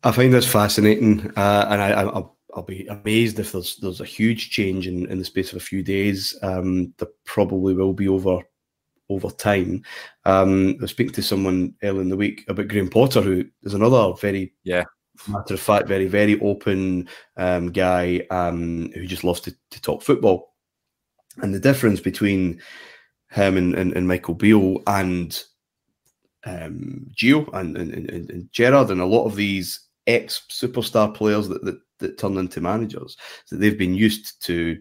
I 0.05 0.13
find 0.13 0.33
this 0.33 0.51
fascinating, 0.51 1.33
uh, 1.37 1.67
and 1.71 1.81
I, 1.81 2.05
will 2.05 2.37
I'll 2.55 2.63
be 2.63 2.87
amazed 2.87 3.39
if 3.39 3.53
there's 3.53 3.77
there's 3.77 4.01
a 4.01 4.05
huge 4.05 4.51
change 4.51 4.87
in, 4.87 5.07
in 5.07 5.19
the 5.19 5.25
space 5.25 5.53
of 5.53 5.57
a 5.57 5.65
few 5.65 5.83
days. 5.83 6.37
Um, 6.43 6.93
there 6.99 7.09
probably 7.25 7.73
will 7.73 7.95
be 7.95 8.09
over 8.09 8.43
over 9.09 9.31
time. 9.31 9.83
Um, 10.25 10.77
I 10.79 10.83
was 10.83 10.91
speaking 10.91 11.15
to 11.15 11.23
someone 11.23 11.75
earlier 11.83 12.03
in 12.03 12.09
the 12.09 12.17
week 12.17 12.45
about 12.49 12.69
Graham 12.69 12.89
Potter, 12.89 13.21
who 13.21 13.45
is 13.63 13.75
another 13.75 14.13
very 14.21 14.53
yeah 14.65 14.85
matter 15.29 15.55
of 15.55 15.61
fact, 15.61 15.89
very 15.89 16.07
very 16.07 16.41
open 16.41 17.09
um, 17.37 17.71
guy 17.71 18.27
um, 18.31 18.91
who 18.95 19.07
just 19.07 19.25
loves 19.25 19.41
to, 19.41 19.55
to 19.71 19.81
talk 19.81 20.03
football. 20.03 20.55
And 21.39 21.55
the 21.55 21.61
difference 21.61 22.01
between 22.01 22.61
him 23.31 23.57
and, 23.57 23.75
and, 23.75 23.93
and 23.95 24.07
Michael 24.07 24.35
Beale 24.35 24.83
and 24.87 25.43
um, 26.45 27.07
Gio 27.15 27.49
and, 27.55 27.77
and, 27.77 27.95
and, 27.95 28.31
and 28.31 28.53
Gerrard 28.53 28.91
and 28.91 29.01
a 29.01 29.07
lot 29.07 29.25
of 29.25 29.37
these 29.37 29.89
ex 30.07 30.43
superstar 30.51 31.15
players 31.15 31.49
that, 31.49 31.65
that, 31.65 31.81
that 32.01 32.19
turn 32.19 32.37
into 32.37 32.61
managers, 32.61 33.17
that 33.51 33.59
they've 33.59 33.79
been 33.79 33.95
used 33.95 34.45
to 34.45 34.79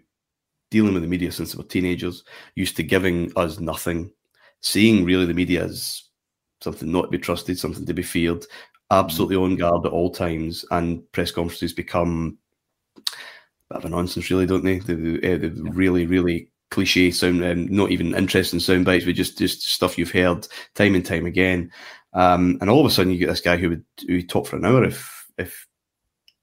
dealing 0.72 0.94
with 0.94 1.04
the 1.04 1.10
media 1.10 1.32
since 1.32 1.52
they 1.52 1.58
were 1.58 1.64
teenagers, 1.64 2.24
used 2.56 2.76
to 2.78 2.84
giving 2.84 3.32
us 3.36 3.60
nothing, 3.60 4.12
seeing 4.62 5.06
really 5.06 5.26
the 5.26 5.34
media 5.34 5.66
as 5.66 6.06
something 6.62 6.92
not 6.92 7.04
to 7.04 7.08
be 7.10 7.20
trusted, 7.20 7.60
something 7.60 7.86
to 7.86 7.94
be 7.94 8.02
feared, 8.02 8.46
absolutely 8.90 9.36
on 9.36 9.56
guard 9.58 9.86
at 9.86 9.92
all 9.92 10.10
times, 10.10 10.66
and 10.72 11.10
press 11.12 11.32
conferences 11.32 11.74
become 11.74 12.38
a 12.98 13.02
bit 13.70 13.78
of 13.78 13.86
a 13.86 13.90
nonsense, 13.90 14.32
really, 14.32 14.46
don't 14.46 14.64
they? 14.64 14.80
The, 14.80 14.96
the, 14.96 15.20
the 15.20 15.62
yeah. 15.64 15.72
really, 15.74 16.06
really 16.06 16.50
cliche 16.72 17.12
sound, 17.12 17.44
um, 17.44 17.68
not 17.68 17.92
even 17.92 18.16
interesting 18.16 18.60
sound 18.60 18.86
bites, 18.86 19.06
but 19.06 19.16
just 19.16 19.38
just 19.38 19.62
stuff 19.64 19.98
you've 19.98 20.12
heard 20.12 20.48
time 20.74 20.96
and 20.96 21.06
time 21.06 21.26
again. 21.26 21.72
Um, 22.14 22.58
and 22.62 22.70
all 22.70 22.80
of 22.80 22.86
a 22.86 22.90
sudden, 22.90 23.12
you 23.12 23.20
get 23.20 23.28
this 23.28 23.42
guy 23.42 23.58
who 23.58 23.70
would 23.70 23.86
who 24.08 24.16
would 24.16 24.30
talk 24.30 24.48
for 24.48 24.56
an 24.56 24.66
hour 24.66 24.84
if 24.84 25.30
if 25.38 25.68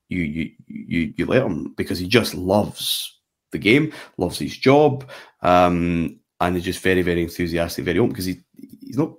you 0.09 0.21
you 0.21 0.51
you 0.67 1.15
you 1.17 1.27
let 1.27 1.43
him 1.43 1.75
because 1.77 1.99
he 1.99 2.07
just 2.07 2.35
loves 2.35 3.18
the 3.51 3.59
game, 3.59 3.93
loves 4.17 4.39
his 4.39 4.57
job, 4.57 5.09
um, 5.43 6.19
and 6.41 6.57
is 6.57 6.65
just 6.65 6.83
very 6.83 7.03
very 7.03 7.23
enthusiastic, 7.23 7.85
very 7.85 7.99
open 7.99 8.11
because 8.11 8.27
he 8.27 8.41
he's 8.81 8.99
not 8.99 9.13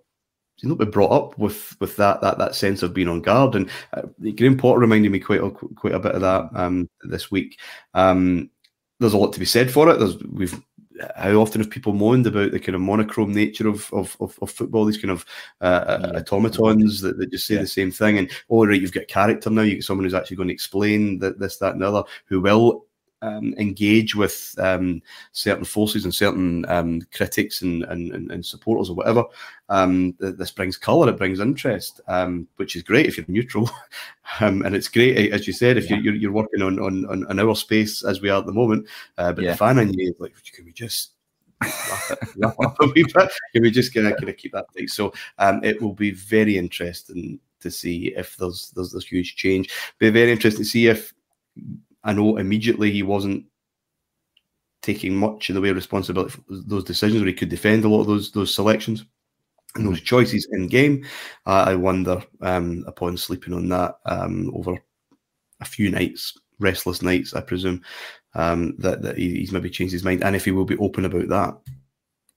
he's 0.55 0.69
not 0.69 0.77
been 0.77 0.91
brought 0.91 1.11
up 1.11 1.37
with 1.37 1.75
with 1.79 1.95
that 1.97 2.21
that 2.21 2.37
that 2.37 2.55
sense 2.55 2.83
of 2.83 2.93
being 2.93 3.07
on 3.07 3.21
guard. 3.21 3.55
And 3.55 3.69
uh, 3.93 4.03
Graham 4.35 4.57
Potter 4.57 4.79
reminded 4.79 5.11
me 5.11 5.19
quite 5.19 5.41
a, 5.41 5.49
quite 5.49 5.93
a 5.93 5.99
bit 5.99 6.15
of 6.15 6.21
that 6.21 6.49
um, 6.53 6.89
this 7.03 7.31
week. 7.31 7.59
Um, 7.93 8.49
there's 8.99 9.13
a 9.13 9.17
lot 9.17 9.33
to 9.33 9.39
be 9.39 9.45
said 9.45 9.71
for 9.71 9.89
it. 9.89 9.99
There's 9.99 10.17
we've 10.23 10.61
how 11.15 11.35
often 11.35 11.61
have 11.61 11.69
people 11.69 11.93
moaned 11.93 12.27
about 12.27 12.51
the 12.51 12.59
kind 12.59 12.75
of 12.75 12.81
monochrome 12.81 13.31
nature 13.31 13.67
of 13.67 13.91
of, 13.93 14.17
of, 14.19 14.37
of 14.41 14.51
football? 14.51 14.85
These 14.85 14.97
kind 14.97 15.11
of 15.11 15.25
uh, 15.61 15.63
uh 15.63 16.11
yeah. 16.13 16.19
automatons 16.19 17.01
that, 17.01 17.17
that 17.17 17.31
just 17.31 17.47
say 17.47 17.55
yeah. 17.55 17.61
the 17.61 17.67
same 17.67 17.91
thing. 17.91 18.17
And 18.17 18.29
oh 18.49 18.65
right, 18.65 18.79
you've 18.79 18.91
got 18.91 19.07
character 19.07 19.49
now. 19.49 19.61
You 19.61 19.75
get 19.75 19.83
someone 19.83 20.03
who's 20.05 20.13
actually 20.13 20.37
going 20.37 20.49
to 20.49 20.53
explain 20.53 21.19
that 21.19 21.39
this, 21.39 21.57
that, 21.57 21.73
and 21.73 21.81
the 21.81 21.87
other, 21.87 22.03
who 22.25 22.41
will 22.41 22.85
um, 23.21 23.53
engage 23.57 24.15
with 24.15 24.55
um, 24.59 25.01
certain 25.31 25.65
forces 25.65 26.05
and 26.05 26.13
certain 26.13 26.65
um, 26.69 27.01
critics 27.13 27.61
and, 27.61 27.83
and, 27.83 28.31
and, 28.31 28.45
supporters 28.45 28.89
or 28.89 28.95
whatever, 28.95 29.23
um, 29.69 30.15
this 30.19 30.51
brings 30.51 30.77
colour, 30.77 31.09
it 31.09 31.17
brings 31.17 31.39
interest, 31.39 32.01
um, 32.07 32.47
which 32.55 32.75
is 32.75 32.83
great 32.83 33.07
if 33.07 33.17
you're 33.17 33.25
neutral. 33.27 33.69
Um, 34.41 34.61
and 34.61 34.75
it's 34.75 34.87
great, 34.87 35.33
as 35.33 35.47
you 35.47 35.53
said, 35.53 35.75
if 35.75 35.89
yeah. 35.89 35.97
you're, 35.97 36.13
you're 36.13 36.31
working 36.31 36.61
on, 36.61 36.77
on, 36.77 37.03
on, 37.25 37.39
our 37.39 37.55
space 37.55 38.03
as 38.05 38.21
we 38.21 38.29
are 38.29 38.37
at 38.37 38.45
the 38.45 38.53
moment. 38.53 38.87
Uh, 39.17 39.33
but 39.33 39.43
yeah. 39.43 39.51
the 39.51 39.57
fan 39.57 39.79
in 39.79 39.91
you, 39.91 40.13
like, 40.19 40.35
can 40.53 40.65
we 40.65 40.71
just 40.71 41.13
wrap 42.37 42.55
up 42.63 42.79
a 42.79 42.85
wee 42.85 43.03
bit? 43.03 43.31
Can 43.53 43.63
we 43.63 43.71
just 43.71 43.91
kind 43.91 44.05
of, 44.05 44.17
kind 44.17 44.29
of 44.29 44.37
keep 44.37 44.51
that 44.51 44.67
tight? 44.77 44.91
So 44.91 45.11
it 45.39 45.81
will 45.81 45.93
be 45.93 46.11
very 46.11 46.59
interesting 46.59 47.39
to 47.61 47.71
see 47.71 48.13
if 48.15 48.37
there's 48.37 48.71
there's 48.75 48.91
this 48.91 49.05
huge 49.05 49.35
change. 49.35 49.69
Be 49.97 50.09
very 50.09 50.31
interesting 50.31 50.63
to 50.63 50.69
see 50.69 50.87
if 50.87 51.13
I 52.03 52.13
know 52.13 52.37
immediately 52.37 52.91
he 52.91 53.03
wasn't 53.03 53.45
taking 54.81 55.15
much 55.15 55.49
in 55.49 55.55
the 55.55 55.61
way 55.61 55.69
of 55.69 55.75
responsibility 55.75 56.31
for 56.31 56.43
those 56.49 56.83
decisions, 56.85 57.21
where 57.21 57.27
he 57.27 57.33
could 57.33 57.49
defend 57.49 57.83
a 57.83 57.89
lot 57.89 58.01
of 58.01 58.07
those 58.07 58.31
those 58.31 58.53
selections 58.53 59.05
and 59.75 59.87
those 59.87 60.01
choices 60.01 60.47
in 60.51 60.67
game. 60.67 61.05
Uh, 61.45 61.65
I 61.67 61.75
wonder, 61.75 62.23
um, 62.41 62.83
upon 62.87 63.17
sleeping 63.17 63.53
on 63.53 63.69
that 63.69 63.99
um, 64.05 64.51
over 64.55 64.77
a 65.61 65.65
few 65.65 65.91
nights, 65.91 66.37
restless 66.59 67.01
nights, 67.01 67.33
I 67.33 67.41
presume, 67.41 67.81
um, 68.33 68.75
that, 68.77 69.01
that 69.01 69.17
he's 69.17 69.51
maybe 69.51 69.69
changed 69.69 69.93
his 69.93 70.03
mind, 70.03 70.23
and 70.23 70.35
if 70.35 70.45
he 70.45 70.51
will 70.51 70.65
be 70.65 70.77
open 70.77 71.05
about 71.05 71.27
that. 71.27 71.57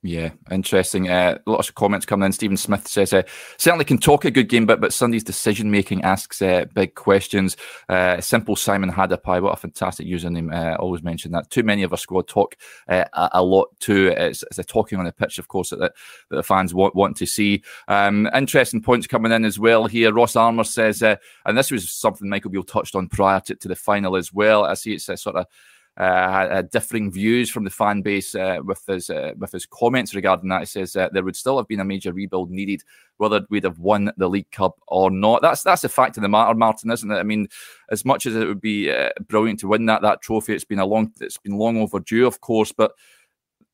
Yeah, 0.04 0.30
interesting. 0.50 1.08
Uh, 1.08 1.38
lots 1.46 1.68
of 1.68 1.76
comments 1.76 2.04
coming 2.04 2.26
in. 2.26 2.32
Stephen 2.32 2.56
Smith 2.56 2.88
says 2.88 3.12
uh, 3.12 3.22
certainly 3.56 3.84
can 3.84 3.98
talk 3.98 4.24
a 4.24 4.32
good 4.32 4.48
game, 4.48 4.66
but 4.66 4.80
but 4.80 4.92
Sunday's 4.92 5.22
decision 5.22 5.70
making 5.70 6.02
asks 6.02 6.42
uh, 6.42 6.64
big 6.74 6.96
questions. 6.96 7.56
Uh, 7.88 8.20
simple 8.20 8.56
Simon 8.56 8.90
Hadapai, 8.90 9.40
what 9.40 9.52
a 9.52 9.56
fantastic 9.56 10.08
username. 10.08 10.52
Uh, 10.52 10.76
always 10.78 11.04
mention 11.04 11.30
that. 11.32 11.50
Too 11.50 11.62
many 11.62 11.84
of 11.84 11.92
our 11.92 11.98
squad 11.98 12.26
talk 12.26 12.56
uh, 12.88 13.04
a, 13.12 13.30
a, 13.34 13.42
lot 13.44 13.68
too. 13.78 14.08
It's, 14.08 14.42
it's, 14.42 14.56
the 14.56 14.64
talking 14.64 14.98
on 14.98 15.04
the 15.04 15.12
pitch, 15.12 15.38
of 15.38 15.46
course, 15.46 15.70
that, 15.70 15.78
that 15.78 15.92
the 16.28 16.42
fans 16.42 16.74
want 16.74 16.96
want 16.96 17.16
to 17.18 17.26
see. 17.26 17.62
Um, 17.86 18.28
interesting 18.34 18.82
points 18.82 19.06
coming 19.06 19.30
in 19.30 19.44
as 19.44 19.60
well 19.60 19.86
here. 19.86 20.12
Ross 20.12 20.34
Armour 20.34 20.64
says, 20.64 21.00
and 21.02 21.56
this 21.56 21.70
was 21.70 21.88
something 21.88 22.28
Michael 22.28 22.50
Beale 22.50 22.64
touched 22.64 22.96
on 22.96 23.06
prior 23.06 23.38
to, 23.42 23.54
to 23.54 23.68
the 23.68 23.76
final 23.76 24.16
as 24.16 24.32
well. 24.32 24.64
I 24.64 24.74
see 24.74 24.94
it's 24.94 25.08
a 25.08 25.16
sort 25.16 25.36
of 25.36 25.42
uh, 25.42 25.48
had 25.96 26.70
differing 26.70 27.12
views 27.12 27.50
from 27.50 27.64
the 27.64 27.70
fan 27.70 28.00
base 28.02 28.34
uh, 28.34 28.58
with 28.64 28.84
his 28.86 29.10
uh, 29.10 29.32
with 29.36 29.52
his 29.52 29.66
comments 29.66 30.14
regarding 30.14 30.48
that. 30.48 30.60
He 30.60 30.66
says 30.66 30.96
uh, 30.96 31.08
there 31.12 31.22
would 31.22 31.36
still 31.36 31.58
have 31.58 31.68
been 31.68 31.80
a 31.80 31.84
major 31.84 32.12
rebuild 32.12 32.50
needed, 32.50 32.82
whether 33.18 33.42
we'd 33.50 33.64
have 33.64 33.78
won 33.78 34.10
the 34.16 34.28
League 34.28 34.50
Cup 34.50 34.80
or 34.88 35.10
not. 35.10 35.42
That's 35.42 35.62
that's 35.62 35.82
the 35.82 35.88
fact 35.88 36.16
of 36.16 36.22
the 36.22 36.28
matter, 36.28 36.54
Martin, 36.54 36.90
isn't 36.90 37.10
it? 37.10 37.16
I 37.16 37.22
mean, 37.22 37.48
as 37.90 38.04
much 38.04 38.26
as 38.26 38.34
it 38.36 38.46
would 38.46 38.60
be 38.60 38.90
uh, 38.90 39.10
brilliant 39.28 39.60
to 39.60 39.68
win 39.68 39.86
that 39.86 40.02
that 40.02 40.22
trophy, 40.22 40.54
it's 40.54 40.64
been 40.64 40.78
a 40.78 40.86
long 40.86 41.12
it's 41.20 41.38
been 41.38 41.58
long 41.58 41.76
overdue, 41.76 42.26
of 42.26 42.40
course, 42.40 42.72
but 42.72 42.92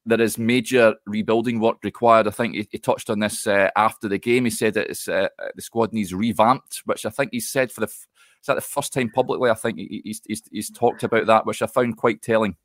there 0.05 0.21
is 0.21 0.39
major 0.39 0.95
rebuilding 1.07 1.61
work 1.61 1.77
required. 1.85 2.27
I 2.27 2.31
think 2.31 2.55
he, 2.55 2.67
he 2.71 2.79
touched 2.79 3.11
on 3.11 3.21
this 3.21 3.47
uh, 3.47 3.71
after 3.77 4.09
the 4.09 4.19
game. 4.19 4.45
He 4.45 4.51
said 4.51 4.75
that 4.75 4.91
uh, 5.09 5.29
the 5.55 5.63
squad 5.63 5.93
needs 5.93 6.15
revamped, 6.15 6.83
which 6.87 7.05
I 7.05 7.11
think 7.11 7.31
he 7.33 7.41
said 7.41 7.71
for 7.71 7.83
the 7.83 7.93
is 8.41 8.47
that 8.47 8.55
the 8.55 8.61
first 8.61 8.93
time 8.93 9.11
publicly? 9.11 9.51
I 9.51 9.55
think 9.55 9.79
he's, 9.79 10.21
he's, 10.27 10.43
he's 10.51 10.71
talked 10.71 11.03
about 11.03 11.27
that, 11.27 11.47
which 11.47 11.63
I 11.63 11.67
found 11.67 11.97
quite 11.97 12.23
telling. 12.23 12.57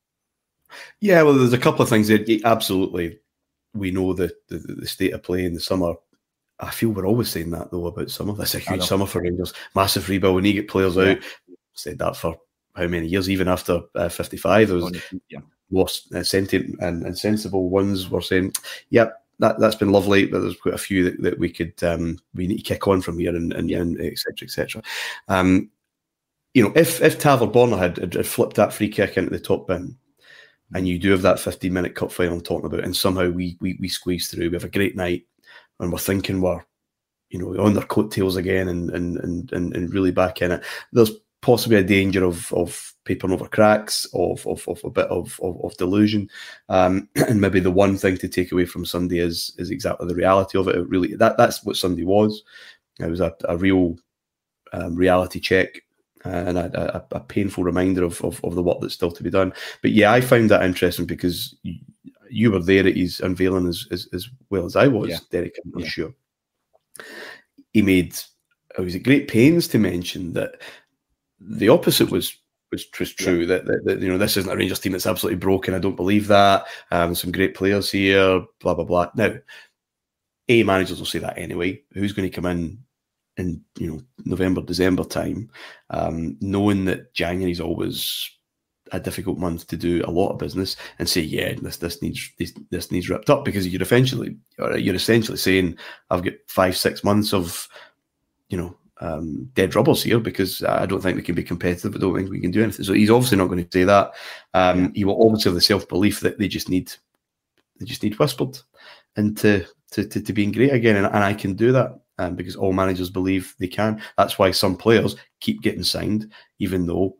Yeah, 1.00 1.22
well, 1.24 1.34
there's 1.34 1.54
a 1.54 1.58
couple 1.58 1.82
of 1.82 1.90
things 1.90 2.08
there. 2.08 2.24
Absolutely, 2.46 3.20
we 3.74 3.92
know 3.92 4.14
the, 4.14 4.34
the, 4.48 4.58
the 4.58 4.88
state 4.88 5.14
of 5.14 5.24
play 5.24 5.46
in 5.46 5.54
the 5.54 5.60
summer. 5.60 5.94
I 6.60 6.72
feel 6.72 6.90
we're 6.90 7.06
always 7.06 7.30
saying 7.30 7.52
that 7.52 7.72
though 7.72 7.88
about 7.88 8.12
summer. 8.12 8.34
That's 8.34 8.56
a 8.56 8.60
huge 8.60 8.84
summer 8.84 9.06
for 9.06 9.22
Rangers. 9.22 9.54
Massive 9.76 10.08
rebuild. 10.08 10.36
When 10.36 10.46
you 10.46 10.54
get 10.54 10.70
players 10.70 10.96
yeah. 10.96 11.12
out. 11.12 11.18
Said 11.74 11.98
that 12.00 12.16
for 12.16 12.38
how 12.76 12.88
many 12.88 13.08
years? 13.08 13.30
Even 13.30 13.48
after 13.48 13.82
uh, 13.96 14.10
55, 14.10 14.68
there 14.68 14.78
was 14.78 14.96
yeah. 15.30 15.40
most 15.72 16.14
uh, 16.14 16.24
sentient 16.24 16.76
and, 16.80 17.04
and 17.04 17.18
sensible 17.18 17.70
ones 17.70 18.10
were 18.10 18.22
saying, 18.22 18.54
"Yep, 18.92 19.23
that 19.44 19.60
that's 19.60 19.76
been 19.76 19.92
lovely. 19.92 20.26
But 20.26 20.42
there's 20.42 20.60
quite 20.60 20.74
a 20.74 20.80
few 20.80 21.04
that, 21.04 21.22
that 21.22 21.40
we 21.40 21.50
could 21.50 21.82
um, 21.84 22.18
we 22.34 22.48
need 22.48 22.58
to 22.58 22.64
kick 22.64 22.88
on 22.88 23.02
from 23.02 23.20
here 23.20 23.36
and 23.36 23.54
and, 23.54 23.70
yeah. 23.70 23.80
and 23.80 24.00
et 24.02 24.18
cetera, 24.18 24.48
et 24.48 24.52
cetera. 24.52 24.82
Um, 25.28 25.70
you 26.54 26.64
know, 26.64 26.72
if 26.76 27.02
if 27.02 27.20
Tavernier 27.20 27.78
had, 27.78 27.98
had, 27.98 28.14
had 28.14 28.28
flipped 28.28 28.56
that 28.56 28.74
free 28.74 28.90
kick 28.90 29.18
into 29.18 29.32
the 29.32 29.40
top 29.40 29.68
bin, 29.68 29.98
and 30.74 30.88
you 30.88 30.98
do 30.98 31.12
have 31.12 31.24
that 31.24 31.40
15 31.40 31.72
minute 31.74 31.96
cup 31.96 32.12
final 32.12 32.34
I'm 32.34 32.42
talking 32.42 32.66
about, 32.66 32.84
and 32.84 32.96
somehow 32.96 33.30
we 33.30 33.58
we 33.60 33.78
we 33.80 33.90
squeeze 33.90 34.30
through, 34.30 34.50
we 34.50 34.56
have 34.56 34.64
a 34.64 34.70
great 34.70 34.96
night, 34.96 35.26
and 35.80 35.92
we're 35.92 36.00
thinking 36.00 36.42
we're 36.42 36.64
you 37.30 37.40
know 37.40 37.64
on 37.64 37.74
their 37.74 37.84
coattails 37.84 38.38
again 38.38 38.70
and 38.70 38.90
and 38.92 39.18
and 39.18 39.52
and, 39.52 39.76
and 39.76 39.94
really 39.94 40.12
back 40.12 40.42
in 40.42 40.52
it. 40.52 40.64
There's 40.92 41.12
possibly 41.44 41.78
a 41.78 41.84
danger 41.84 42.24
of 42.24 42.52
of 42.54 42.94
papering 43.06 43.34
over 43.34 43.48
cracks, 43.48 44.08
of 44.14 44.48
of, 44.48 44.68
of 44.68 44.84
a 44.84 44.90
bit 44.90 45.08
of 45.08 45.40
of, 45.44 45.64
of 45.64 45.78
delusion, 45.78 46.30
um, 46.70 47.08
and 47.16 47.40
maybe 47.40 47.60
the 47.60 47.70
one 47.70 47.98
thing 47.98 48.18
to 48.18 48.28
take 48.28 48.52
away 48.52 48.66
from 48.66 48.86
Sunday 48.86 49.20
is 49.20 49.54
is 49.60 49.70
exactly 49.70 50.08
the 50.08 50.16
reality 50.16 50.58
of 50.58 50.68
it. 50.68 50.76
it 50.76 50.90
really, 50.90 51.16
that 51.16 51.38
that's 51.38 51.64
what 51.64 51.78
Sunday 51.78 52.04
was. 52.04 52.44
It 53.00 53.10
was 53.10 53.20
a, 53.20 53.36
a 53.48 53.58
real 53.58 53.98
um, 54.72 54.96
reality 54.96 55.40
check 55.40 55.84
and 56.26 56.58
a, 56.58 56.96
a, 56.96 57.18
a, 57.18 57.20
painful 57.20 57.64
reminder 57.64 58.04
of, 58.04 58.24
of, 58.24 58.44
of 58.46 58.56
the 58.56 58.64
work 58.64 58.78
that's 58.80 58.94
still 58.94 59.12
to 59.12 59.24
be 59.24 59.30
done. 59.30 59.52
But 59.82 59.92
yeah, 59.92 60.12
I 60.14 60.22
found 60.22 60.50
that 60.52 60.64
interesting 60.64 61.06
because 61.06 61.56
you, 61.64 61.80
you 62.30 62.52
were 62.52 62.60
there 62.60 62.88
at 62.88 62.96
his 62.96 63.20
unveiling 63.20 63.68
as 63.68 63.88
as, 63.92 64.08
as 64.14 64.30
well 64.50 64.66
as 64.66 64.76
I 64.76 64.88
was, 64.88 65.10
yeah. 65.10 65.18
Derek. 65.32 65.56
I'm 65.76 65.82
yeah. 65.82 65.88
sure. 65.88 66.14
He 67.74 67.82
made. 67.82 68.16
It 68.78 68.82
was 68.82 68.96
at 68.96 69.04
great 69.04 69.28
pains 69.28 69.68
to 69.70 69.80
mention 69.80 70.34
that 70.34 70.62
the 71.48 71.70
opposite 71.70 72.10
was 72.10 72.38
was, 72.72 72.86
was 73.00 73.14
true. 73.14 73.42
Yeah. 73.42 73.46
That, 73.48 73.66
that, 73.66 73.86
that, 73.86 74.02
you 74.02 74.10
know 74.10 74.18
this 74.18 74.38
isn't 74.38 74.52
a 74.52 74.56
Rangers 74.56 74.80
team 74.80 74.94
that's 74.94 75.06
absolutely 75.06 75.38
broken. 75.38 75.74
I 75.74 75.80
don't 75.80 75.96
believe 75.96 76.28
that. 76.28 76.66
Um, 76.92 77.16
some 77.16 77.32
great 77.32 77.56
players 77.56 77.92
here. 77.92 78.44
Blah 78.60 78.74
blah 78.74 78.86
blah. 78.86 79.12
Now, 79.16 79.36
a 80.50 80.64
managers 80.64 81.00
will 81.00 81.06
say 81.06 81.20
that 81.20 81.38
anyway. 81.38 81.82
Who's 81.94 82.14
going 82.14 82.30
to 82.30 82.36
come 82.36 82.46
in 82.46 82.80
in 83.38 83.62
you 83.78 83.92
know 83.92 84.02
November 84.26 84.62
December 84.62 85.04
time, 85.04 85.50
um, 85.90 86.38
knowing 86.42 86.86
that 86.86 87.14
January 87.14 87.52
is 87.52 87.62
always 87.62 88.30
a 88.92 89.00
difficult 89.00 89.38
month 89.38 89.66
to 89.68 89.78
do 89.78 90.04
a 90.06 90.12
lot 90.12 90.30
of 90.30 90.38
business 90.38 90.76
and 91.00 91.10
say, 91.10 91.22
yeah, 91.22 91.54
this 91.62 91.78
this 91.78 92.02
needs 92.02 92.32
this, 92.38 92.54
this 92.70 92.92
needs 92.92 93.10
ripped 93.10 93.30
up 93.30 93.46
because 93.46 93.68
you're 93.68 93.82
eventually 93.82 94.38
you're 94.58 94.96
essentially 94.96 95.38
saying 95.38 95.78
I've 96.10 96.24
got 96.24 96.34
five 96.48 96.78
six 96.78 97.04
months 97.04 97.34
of 97.34 97.68
you 98.50 98.58
know 98.58 98.76
um, 99.02 99.50
dead 99.54 99.76
rubbers 99.76 100.04
here 100.04 100.20
because 100.20 100.64
I 100.64 100.86
don't 100.86 101.02
think 101.02 101.16
we 101.16 101.24
can 101.24 101.36
be 101.36 101.44
competitive. 101.44 101.96
I 101.96 101.98
don't 101.98 102.16
think 102.16 102.30
we 102.30 102.40
can 102.40 102.52
do 102.52 102.64
anything. 102.64 102.86
So 102.86 102.94
he's 102.94 103.10
obviously 103.10 103.38
not 103.38 103.48
going 103.48 103.64
to 103.64 103.72
say 103.72 103.84
that. 103.84 104.12
Um, 104.54 104.94
he 104.94 105.06
will 105.06 105.16
always 105.16 105.44
have 105.44 105.54
the 105.54 105.62
self 105.62 105.88
belief 105.88 106.20
that 106.22 106.38
they 106.38 106.48
just 106.48 106.70
need 106.70 106.94
they 107.80 107.86
just 107.86 108.04
need 108.04 108.18
whispered 108.20 108.58
into 109.16 109.66
to, 109.92 110.08
to, 110.08 110.22
to 110.22 110.34
being 110.34 110.52
great 110.52 110.74
again, 110.74 110.96
and, 110.96 111.06
and 111.06 111.18
I 111.18 111.34
can 111.34 111.54
do 111.54 111.72
that. 111.72 112.00
Um, 112.20 112.36
because 112.36 112.56
all 112.56 112.74
managers 112.74 113.10
believe 113.10 113.56
they 113.58 113.68
can. 113.68 114.00
That's 114.20 114.38
why 114.38 114.52
some 114.52 114.78
players 114.78 115.16
keep 115.40 115.64
getting 115.64 115.82
signed, 115.82 116.32
even 116.60 116.86
though 116.86 117.18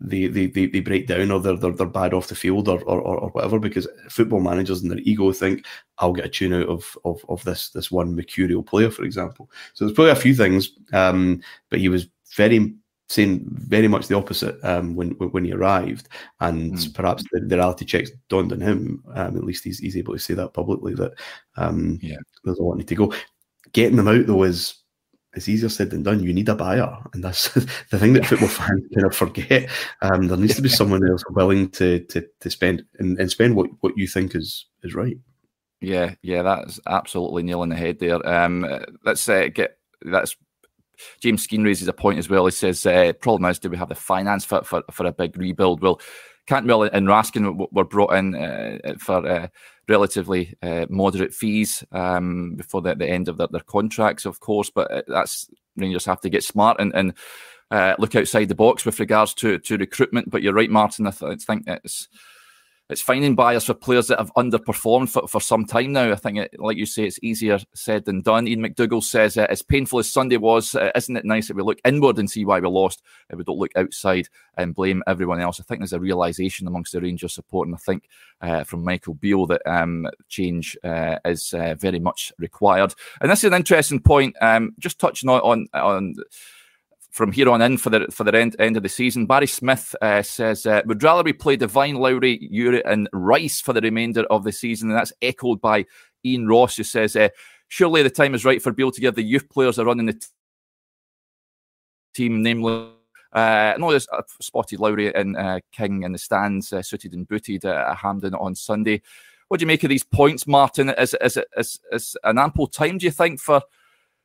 they, 0.00 0.26
they, 0.28 0.46
they, 0.46 0.66
they 0.66 0.80
break 0.80 1.06
down 1.06 1.30
or 1.30 1.40
they're, 1.40 1.56
they're, 1.56 1.72
they're 1.72 1.86
bad 1.86 2.14
off 2.14 2.28
the 2.28 2.34
field 2.34 2.68
or, 2.68 2.80
or, 2.82 3.00
or 3.00 3.30
whatever 3.30 3.58
because 3.58 3.86
football 4.08 4.40
managers 4.40 4.82
and 4.82 4.90
their 4.90 4.98
ego 5.00 5.30
think 5.32 5.66
I'll 5.98 6.12
get 6.12 6.24
a 6.24 6.28
tune 6.28 6.54
out 6.54 6.68
of, 6.68 6.96
of, 7.04 7.24
of 7.28 7.44
this 7.44 7.70
this 7.70 7.90
one 7.90 8.14
mercurial 8.14 8.62
player, 8.62 8.90
for 8.90 9.04
example. 9.04 9.50
So 9.74 9.84
there's 9.84 9.94
probably 9.94 10.12
a 10.12 10.16
few 10.16 10.34
things, 10.34 10.70
um, 10.92 11.42
but 11.68 11.80
he 11.80 11.88
was 11.88 12.06
very 12.34 12.74
saying 13.10 13.44
very 13.50 13.88
much 13.88 14.06
the 14.06 14.16
opposite 14.16 14.56
um, 14.64 14.94
when 14.94 15.10
when 15.10 15.44
he 15.44 15.52
arrived, 15.52 16.08
and 16.38 16.74
mm. 16.74 16.94
perhaps 16.94 17.24
the, 17.32 17.40
the, 17.40 17.56
reality 17.56 17.84
checks 17.84 18.10
dawned 18.28 18.52
on 18.52 18.60
him. 18.60 19.02
Um, 19.14 19.36
at 19.36 19.44
least 19.44 19.64
he's, 19.64 19.80
he's 19.80 19.96
able 19.96 20.14
to 20.14 20.20
say 20.20 20.34
that 20.34 20.54
publicly 20.54 20.94
that 20.94 21.12
um, 21.56 21.98
yeah. 22.00 22.16
there's 22.44 22.58
a 22.58 22.62
lot 22.62 22.76
need 22.76 22.88
to 22.88 22.94
go. 22.94 23.12
Getting 23.72 23.96
them 23.96 24.08
out 24.08 24.26
though 24.26 24.44
is 24.44 24.79
it's 25.34 25.48
easier 25.48 25.68
said 25.68 25.90
than 25.90 26.02
done. 26.02 26.22
You 26.22 26.32
need 26.32 26.48
a 26.48 26.54
buyer, 26.54 26.96
and 27.14 27.22
that's 27.22 27.52
the 27.90 27.98
thing 27.98 28.14
that 28.14 28.26
football 28.26 28.48
fans 28.48 28.82
kind 28.94 29.06
of 29.06 29.14
forget. 29.14 29.70
Um, 30.02 30.28
there 30.28 30.36
needs 30.36 30.56
to 30.56 30.62
be 30.62 30.68
someone 30.68 31.08
else 31.08 31.22
willing 31.30 31.70
to 31.70 32.00
to, 32.00 32.26
to 32.40 32.50
spend 32.50 32.84
and, 32.98 33.18
and 33.18 33.30
spend 33.30 33.54
what, 33.56 33.68
what 33.80 33.96
you 33.96 34.06
think 34.06 34.34
is 34.34 34.66
is 34.82 34.94
right. 34.94 35.16
Yeah, 35.80 36.14
yeah, 36.22 36.42
that's 36.42 36.78
absolutely 36.86 37.42
nail 37.42 37.60
on 37.60 37.70
the 37.70 37.76
head 37.76 38.00
there. 38.00 38.26
Um, 38.28 38.66
let's 39.04 39.28
uh, 39.28 39.48
get 39.52 39.78
that's 40.02 40.36
James 41.20 41.46
Skeen 41.46 41.64
raises 41.64 41.88
a 41.88 41.92
point 41.92 42.18
as 42.18 42.28
well. 42.28 42.44
He 42.44 42.50
says, 42.50 42.84
uh, 42.84 43.12
"Problem 43.20 43.50
is, 43.50 43.58
do 43.58 43.70
we 43.70 43.76
have 43.76 43.88
the 43.88 43.94
finance 43.94 44.44
for, 44.44 44.62
for, 44.62 44.82
for 44.90 45.06
a 45.06 45.12
big 45.12 45.36
rebuild?" 45.36 45.80
Well, 45.80 46.00
Cantwell 46.46 46.82
and 46.82 47.06
Raskin 47.06 47.68
were 47.70 47.84
brought 47.84 48.14
in 48.14 48.34
uh, 48.34 48.94
for 48.98 49.26
uh, 49.26 49.48
relatively 49.90 50.54
uh, 50.62 50.86
moderate 50.88 51.34
fees 51.34 51.84
um, 51.92 52.54
before 52.54 52.80
the, 52.80 52.94
the, 52.94 53.06
end 53.06 53.28
of 53.28 53.36
their, 53.36 53.48
their, 53.48 53.60
contracts, 53.60 54.24
of 54.24 54.40
course. 54.40 54.70
But 54.70 54.90
uh, 54.90 55.02
that's 55.08 55.50
Rangers 55.76 56.06
have 56.06 56.20
to 56.20 56.30
get 56.30 56.44
smart 56.44 56.78
and, 56.80 56.94
and 56.94 57.12
uh, 57.70 57.96
look 57.98 58.14
outside 58.14 58.46
the 58.46 58.54
box 58.54 58.86
with 58.86 59.00
regards 59.00 59.34
to 59.34 59.58
to 59.58 59.76
recruitment. 59.76 60.30
But 60.30 60.42
you're 60.42 60.54
right, 60.54 60.70
Martin. 60.70 61.06
I, 61.06 61.10
th- 61.10 61.32
I 61.32 61.34
think 61.34 61.64
it's 61.66 62.08
it's 62.90 63.00
finding 63.00 63.34
buyers 63.34 63.64
for 63.64 63.74
players 63.74 64.08
that 64.08 64.18
have 64.18 64.34
underperformed 64.34 65.08
for, 65.08 65.26
for 65.28 65.40
some 65.40 65.64
time 65.64 65.92
now. 65.92 66.10
I 66.10 66.16
think, 66.16 66.38
it, 66.38 66.58
like 66.58 66.76
you 66.76 66.86
say, 66.86 67.04
it's 67.04 67.18
easier 67.22 67.58
said 67.74 68.04
than 68.04 68.20
done. 68.20 68.48
Ian 68.48 68.60
McDougall 68.60 69.02
says, 69.02 69.36
uh, 69.36 69.46
as 69.48 69.62
painful 69.62 70.00
as 70.00 70.10
Sunday 70.10 70.36
was, 70.36 70.74
uh, 70.74 70.90
isn't 70.94 71.16
it 71.16 71.24
nice 71.24 71.48
that 71.48 71.56
we 71.56 71.62
look 71.62 71.80
inward 71.84 72.18
and 72.18 72.30
see 72.30 72.44
why 72.44 72.60
we 72.60 72.68
lost, 72.68 73.02
if 73.30 73.38
we 73.38 73.44
don't 73.44 73.58
look 73.58 73.72
outside 73.76 74.28
and 74.56 74.74
blame 74.74 75.02
everyone 75.06 75.40
else? 75.40 75.60
I 75.60 75.62
think 75.62 75.80
there's 75.80 75.92
a 75.92 76.00
realization 76.00 76.66
amongst 76.66 76.92
the 76.92 77.00
Rangers 77.00 77.34
support, 77.34 77.68
and 77.68 77.74
I 77.74 77.78
think 77.78 78.08
uh, 78.40 78.64
from 78.64 78.84
Michael 78.84 79.14
Beale 79.14 79.46
that 79.46 79.62
um, 79.66 80.08
change 80.28 80.76
uh, 80.84 81.16
is 81.24 81.54
uh, 81.54 81.76
very 81.78 82.00
much 82.00 82.32
required. 82.38 82.94
And 83.20 83.30
this 83.30 83.44
is 83.44 83.48
an 83.48 83.54
interesting 83.54 84.00
point. 84.00 84.36
Um, 84.40 84.74
just 84.78 84.98
touching 84.98 85.28
on 85.28 85.68
on. 85.72 86.14
From 87.10 87.32
here 87.32 87.48
on 87.50 87.60
in 87.60 87.76
for 87.76 87.90
the 87.90 88.06
for 88.12 88.22
the 88.22 88.38
end, 88.38 88.54
end 88.60 88.76
of 88.76 88.84
the 88.84 88.88
season. 88.88 89.26
Barry 89.26 89.48
Smith 89.48 89.96
uh, 90.00 90.22
says 90.22 90.64
uh, 90.64 90.82
would 90.86 91.02
rather 91.02 91.24
we 91.24 91.32
play 91.32 91.56
Devine 91.56 91.96
Lowry, 91.96 92.38
Uri, 92.40 92.84
and 92.84 93.08
Rice 93.12 93.60
for 93.60 93.72
the 93.72 93.80
remainder 93.80 94.22
of 94.30 94.44
the 94.44 94.52
season, 94.52 94.90
and 94.90 94.98
that's 94.98 95.12
echoed 95.20 95.60
by 95.60 95.86
Ian 96.24 96.46
Ross, 96.46 96.76
who 96.76 96.84
says 96.84 97.16
uh, 97.16 97.30
surely 97.66 98.04
the 98.04 98.10
time 98.10 98.34
is 98.34 98.44
right 98.44 98.62
for 98.62 98.70
Beale 98.70 98.92
to 98.92 99.00
give 99.00 99.16
the 99.16 99.22
youth 99.22 99.48
players 99.50 99.78
a 99.78 99.84
run 99.84 99.98
in 99.98 100.06
the 100.06 100.12
t- 100.12 100.26
team, 102.14 102.42
namely. 102.42 102.90
Uh, 103.32 103.74
no, 103.78 103.90
there's 103.90 104.08
uh, 104.12 104.22
spotted 104.40 104.80
Lowry 104.80 105.14
and 105.14 105.36
uh, 105.36 105.60
King 105.72 106.02
in 106.02 106.12
the 106.12 106.18
stands, 106.18 106.72
uh, 106.72 106.82
suited 106.82 107.12
and 107.12 107.28
booted 107.28 107.64
at 107.64 107.96
Hampden 107.96 108.34
on 108.34 108.54
Sunday. 108.54 109.02
What 109.48 109.58
do 109.58 109.64
you 109.64 109.68
make 109.68 109.82
of 109.82 109.88
these 109.88 110.04
points, 110.04 110.46
Martin? 110.46 110.90
Is, 110.90 111.16
is, 111.20 111.38
is, 111.56 111.80
is 111.90 112.16
an 112.22 112.38
ample 112.38 112.68
time, 112.68 112.98
do 112.98 113.06
you 113.06 113.12
think, 113.12 113.40
for 113.40 113.62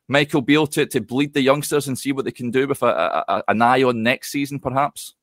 Michael 0.08 0.42
Beale 0.42 0.66
to, 0.68 0.86
to 0.86 1.00
bleed 1.00 1.34
the 1.34 1.40
youngsters 1.40 1.88
and 1.88 1.98
see 1.98 2.12
what 2.12 2.24
they 2.24 2.32
can 2.32 2.50
do 2.50 2.68
with 2.68 2.82
a, 2.82 3.24
a, 3.28 3.42
an 3.48 3.62
eye 3.62 3.82
on 3.82 4.02
next 4.02 4.30
season, 4.30 4.58
perhaps? 4.58 5.14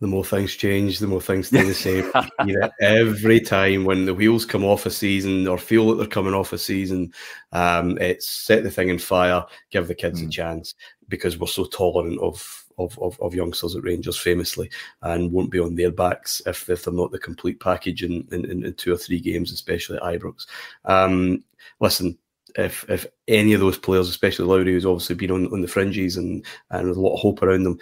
The 0.00 0.06
more 0.06 0.24
things 0.24 0.54
change, 0.54 0.98
the 0.98 1.06
more 1.06 1.22
things 1.22 1.48
stay 1.48 1.62
the 1.62 1.72
same. 1.72 2.12
you 2.44 2.58
know, 2.58 2.70
every 2.82 3.40
time 3.40 3.84
when 3.84 4.04
the 4.04 4.12
wheels 4.12 4.44
come 4.44 4.62
off 4.62 4.84
a 4.84 4.90
season 4.90 5.48
or 5.48 5.56
feel 5.56 5.88
that 5.88 5.94
they're 5.94 6.06
coming 6.06 6.34
off 6.34 6.52
a 6.52 6.58
season, 6.58 7.14
um, 7.52 7.96
it's 7.98 8.28
set 8.28 8.62
the 8.62 8.70
thing 8.70 8.90
in 8.90 8.98
fire, 8.98 9.42
give 9.70 9.88
the 9.88 9.94
kids 9.94 10.20
mm. 10.20 10.24
a 10.24 10.26
hmm. 10.26 10.30
chance 10.30 10.74
because 11.08 11.38
we're 11.38 11.46
so 11.46 11.64
tolerant 11.64 12.20
of 12.20 12.62
of, 12.78 12.98
of, 12.98 13.18
of, 13.22 13.34
youngsters 13.34 13.74
at 13.74 13.84
Rangers 13.84 14.18
famously 14.18 14.70
and 15.00 15.32
won't 15.32 15.50
be 15.50 15.58
on 15.58 15.74
their 15.74 15.90
backs 15.90 16.42
if, 16.44 16.68
if 16.68 16.84
they're 16.84 16.92
not 16.92 17.10
the 17.10 17.18
complete 17.18 17.58
package 17.58 18.02
in, 18.02 18.28
in, 18.32 18.44
in 18.64 18.74
two 18.74 18.92
or 18.92 18.98
three 18.98 19.18
games, 19.18 19.50
especially 19.50 19.96
at 19.96 20.02
Ibrox. 20.02 20.46
Um, 20.84 21.42
listen, 21.80 22.18
if 22.56 22.84
if 22.88 23.06
any 23.28 23.52
of 23.52 23.60
those 23.60 23.78
players, 23.78 24.08
especially 24.08 24.46
Lowry, 24.46 24.72
who's 24.72 24.86
obviously 24.86 25.14
been 25.14 25.30
on, 25.30 25.46
on 25.52 25.60
the 25.60 25.68
fringes 25.68 26.16
and 26.16 26.44
and 26.70 26.88
with 26.88 26.96
a 26.96 27.00
lot 27.00 27.14
of 27.14 27.20
hope 27.20 27.42
around 27.42 27.64
them, 27.64 27.78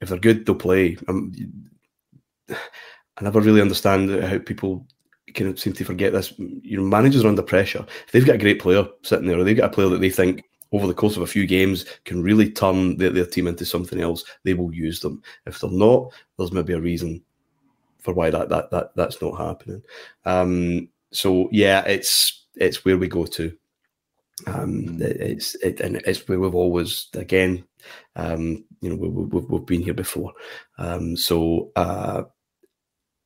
if 0.00 0.08
they're 0.08 0.18
good, 0.18 0.46
they'll 0.46 0.54
play. 0.54 0.96
Um, 1.08 1.32
I 2.50 3.24
never 3.24 3.40
really 3.40 3.60
understand 3.60 4.22
how 4.22 4.38
people 4.38 4.86
kind 5.34 5.50
of 5.50 5.58
seem 5.58 5.72
to 5.74 5.84
forget 5.84 6.12
this. 6.12 6.32
Your 6.38 6.82
managers 6.82 7.24
are 7.24 7.28
under 7.28 7.42
pressure. 7.42 7.84
If 8.06 8.12
they've 8.12 8.24
got 8.24 8.36
a 8.36 8.38
great 8.38 8.60
player 8.60 8.86
sitting 9.02 9.26
there, 9.26 9.38
or 9.38 9.44
they've 9.44 9.56
got 9.56 9.70
a 9.70 9.74
player 9.74 9.88
that 9.88 10.00
they 10.00 10.10
think 10.10 10.44
over 10.72 10.86
the 10.86 10.94
course 10.94 11.16
of 11.16 11.22
a 11.22 11.26
few 11.26 11.46
games 11.46 11.84
can 12.04 12.22
really 12.22 12.50
turn 12.50 12.96
their, 12.98 13.10
their 13.10 13.26
team 13.26 13.46
into 13.46 13.64
something 13.64 14.00
else, 14.00 14.24
they 14.44 14.54
will 14.54 14.72
use 14.72 15.00
them. 15.00 15.22
If 15.46 15.60
they're 15.60 15.70
not, 15.70 16.12
there's 16.36 16.52
maybe 16.52 16.74
a 16.74 16.80
reason 16.80 17.22
for 17.98 18.14
why 18.14 18.30
that 18.30 18.48
that 18.48 18.70
that 18.70 18.94
that's 18.94 19.20
not 19.20 19.36
happening. 19.36 19.82
Um, 20.24 20.88
so 21.12 21.48
yeah, 21.52 21.82
it's 21.84 22.46
it's 22.58 22.84
where 22.84 22.98
we 22.98 23.08
go 23.08 23.26
to. 23.26 23.56
Um, 24.46 24.98
mm. 24.98 25.00
it's 25.00 25.54
it, 25.56 25.80
and 25.80 25.96
it's 26.06 26.28
where 26.28 26.38
we've 26.38 26.54
always 26.54 27.08
again, 27.14 27.64
um, 28.16 28.64
you 28.80 28.90
know, 28.90 28.96
we, 28.96 29.08
we, 29.08 29.40
we've 29.40 29.66
been 29.66 29.82
here 29.82 29.94
before. 29.94 30.32
Um, 30.78 31.16
so 31.16 31.72
uh, 31.76 32.22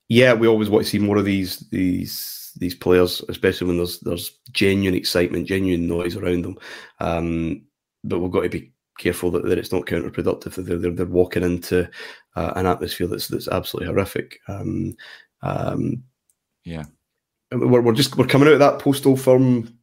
yeah, 0.09 0.35
we 0.35 0.47
always 0.47 0.71
want 0.71 0.85
to 0.85 0.90
see 0.90 0.99
more 0.99 1.18
of 1.18 1.25
these 1.25 1.59
these 1.71 2.53
these 2.57 2.75
players, 2.75 3.23
especially 3.29 3.66
when 3.68 3.77
there's 3.79 4.01
there's 4.01 4.38
genuine 4.53 4.97
excitement, 4.97 5.49
genuine 5.49 5.87
noise 5.87 6.16
around 6.16 6.42
them. 6.42 6.59
Um, 7.01 7.62
but 8.05 8.18
we've 8.18 8.31
got 8.33 8.42
to 8.42 8.49
be 8.49 8.73
careful 8.99 9.31
that, 9.31 9.45
that 9.45 9.59
it's 9.59 9.73
not 9.73 9.87
counterproductive. 9.87 10.55
That 10.55 10.62
they're, 10.62 10.79
they're, 10.79 10.90
they're 10.92 11.07
walking 11.07 11.42
into 11.42 11.88
uh, 12.37 12.53
an 12.57 12.66
atmosphere 12.66 13.07
that's 13.07 13.29
that's 13.29 13.49
absolutely 13.49 13.88
horrific. 13.88 14.38
Um, 14.49 14.95
um, 15.42 16.03
yeah, 16.64 16.85
we're, 17.52 17.80
we're 17.80 17.92
just 17.92 18.16
we're 18.16 18.26
coming 18.26 18.48
out 18.48 18.54
of 18.54 18.60
that 18.60 18.78
post 18.78 19.06
Old 19.06 19.20
Firm 19.20 19.78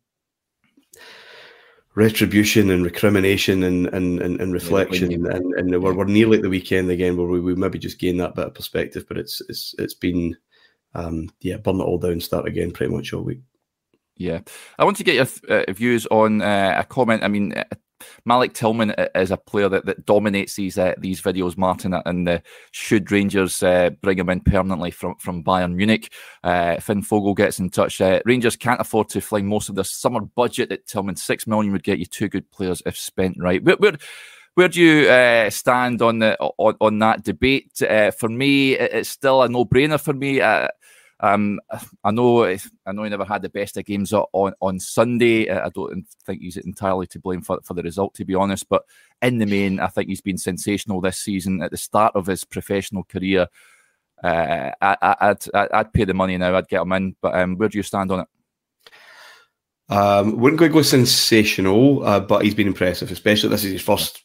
retribution 1.96 2.70
and 2.70 2.86
recrimination 2.86 3.64
and 3.64 3.88
and, 3.88 4.22
and, 4.22 4.40
and 4.40 4.54
reflection 4.54 5.12
yeah, 5.12 5.18
and, 5.32 5.54
and 5.56 5.84
we're, 5.84 5.94
we're 5.94 6.06
nearly 6.06 6.38
at 6.38 6.44
the 6.44 6.50
weekend 6.50 6.90
again 6.90 7.18
where 7.18 7.28
we, 7.28 7.40
we 7.40 7.56
maybe 7.56 7.80
just 7.80 8.00
gain 8.00 8.18
that 8.18 8.36
bit 8.36 8.48
of 8.48 8.54
perspective 8.54 9.06
but 9.08 9.18
it's 9.18 9.42
it's 9.50 9.76
it's 9.80 9.96
been 9.96 10.36
um 10.96 11.30
yeah 11.42 11.58
burn 11.58 11.80
it 11.80 11.84
all 11.84 11.98
down 11.98 12.20
start 12.20 12.48
again 12.48 12.72
pretty 12.72 12.94
much 12.94 13.14
all 13.14 13.24
week. 13.24 13.42
Yeah. 14.16 14.42
I 14.78 14.84
want 14.84 14.98
to 14.98 15.04
get 15.04 15.16
your 15.16 15.28
uh, 15.50 15.72
views 15.72 16.06
on 16.08 16.42
uh, 16.42 16.76
a 16.78 16.84
comment. 16.84 17.24
I 17.24 17.30
mean 17.30 17.54
Malik 18.26 18.54
Tillman 18.54 18.94
is 19.16 19.32
a 19.32 19.38
player 19.38 19.70
that, 19.70 19.86
that 19.86 20.06
dominates 20.06 20.56
these 20.56 20.78
uh, 20.78 20.94
these 20.98 21.22
videos, 21.22 21.58
Martin, 21.58 21.94
and 22.06 22.28
uh, 22.28 22.40
should 22.72 23.12
Rangers 23.12 23.62
uh, 23.64 23.90
bring 24.02 24.20
him 24.20 24.30
in 24.30 24.42
permanently 24.42 24.92
from, 24.92 25.16
from 25.16 25.44
Bayern 25.44 25.76
Munich, 25.76 26.12
uh, 26.44 26.80
Finn 26.80 27.02
Fogel 27.02 27.34
gets 27.34 27.60
in 27.60 27.70
touch. 27.70 28.02
Uh, 28.02 28.22
Rangers 28.26 28.56
can't 28.56 28.82
afford 28.82 29.10
to 29.10 29.22
fling 29.22 29.48
most 29.48 29.70
of 29.70 29.76
their 29.76 29.84
summer 29.84 30.22
budget 30.22 30.72
at 30.72 30.86
Tillman. 30.86 31.16
Six 31.16 31.48
million 31.48 31.72
would 31.72 31.84
get 31.84 32.00
you 32.00 32.06
two 32.06 32.30
good 32.30 32.50
players 32.52 32.82
if 32.86 32.98
spent 32.98 33.38
right. 33.40 33.64
Where, 33.64 33.78
where, 33.78 33.98
where 34.56 34.68
do 34.68 34.82
you 34.82 35.10
uh, 35.10 35.50
stand 35.50 36.02
on 36.02 36.20
the 36.20 36.38
on, 36.40 36.76
on 36.82 37.00
that 37.00 37.24
debate? 37.24 37.82
for 38.18 38.30
me, 38.30 38.74
it's 38.74 39.10
still 39.10 39.44
a 39.44 39.50
no 39.50 39.66
brainer 39.66 40.02
for 40.02 40.14
me. 40.14 40.42
Um, 41.22 41.60
I 42.04 42.12
know 42.12 42.46
I 42.46 42.92
know 42.92 43.04
he 43.04 43.10
never 43.10 43.26
had 43.26 43.42
the 43.42 43.50
best 43.50 43.78
of 43.78 43.86
games 43.86 44.14
on 44.14 44.54
on 44.60 44.80
Sunday. 44.80 45.50
I 45.50 45.70
don't 45.70 46.08
think 46.26 46.42
he's 46.42 46.58
entirely 46.58 47.08
to 47.08 47.20
blame 47.20 47.42
for, 47.42 47.60
for 47.64 47.74
the 47.74 47.84
result, 47.84 48.14
to 48.16 48.26
be 48.26 48.36
honest. 48.36 48.70
But 48.70 48.84
in 49.22 49.38
the 49.38 49.46
main, 49.46 49.80
I 49.80 49.88
think 49.88 50.08
he's 50.10 50.22
been 50.22 50.38
sensational 50.38 51.02
this 51.02 51.18
season. 51.18 51.62
At 51.62 51.72
the 51.72 51.78
start 51.78 52.16
of 52.16 52.28
his 52.28 52.46
professional 52.46 53.04
career, 53.04 53.48
uh, 54.24 54.72
I, 54.82 55.18
would 55.22 55.46
I'd, 55.54 55.72
I'd 55.72 55.94
pay 55.94 56.06
the 56.06 56.14
money 56.14 56.38
now. 56.38 56.56
I'd 56.56 56.70
get 56.70 56.82
him 56.82 56.92
in. 56.94 57.16
But 57.22 57.36
um, 57.36 57.58
where 57.58 57.70
do 57.70 57.78
you 57.78 57.84
stand 57.84 58.12
on 58.12 58.22
it? 58.22 58.28
Um, 59.90 60.38
wouldn't 60.38 60.60
quite 60.60 60.72
go 60.72 60.84
sensational, 60.84 62.06
uh, 62.06 62.20
but 62.20 62.44
he's 62.44 62.56
been 62.56 62.68
impressive. 62.68 63.12
Especially 63.12 63.50
this 63.50 63.66
is 63.66 63.74
his 63.74 63.82
first 63.82 64.24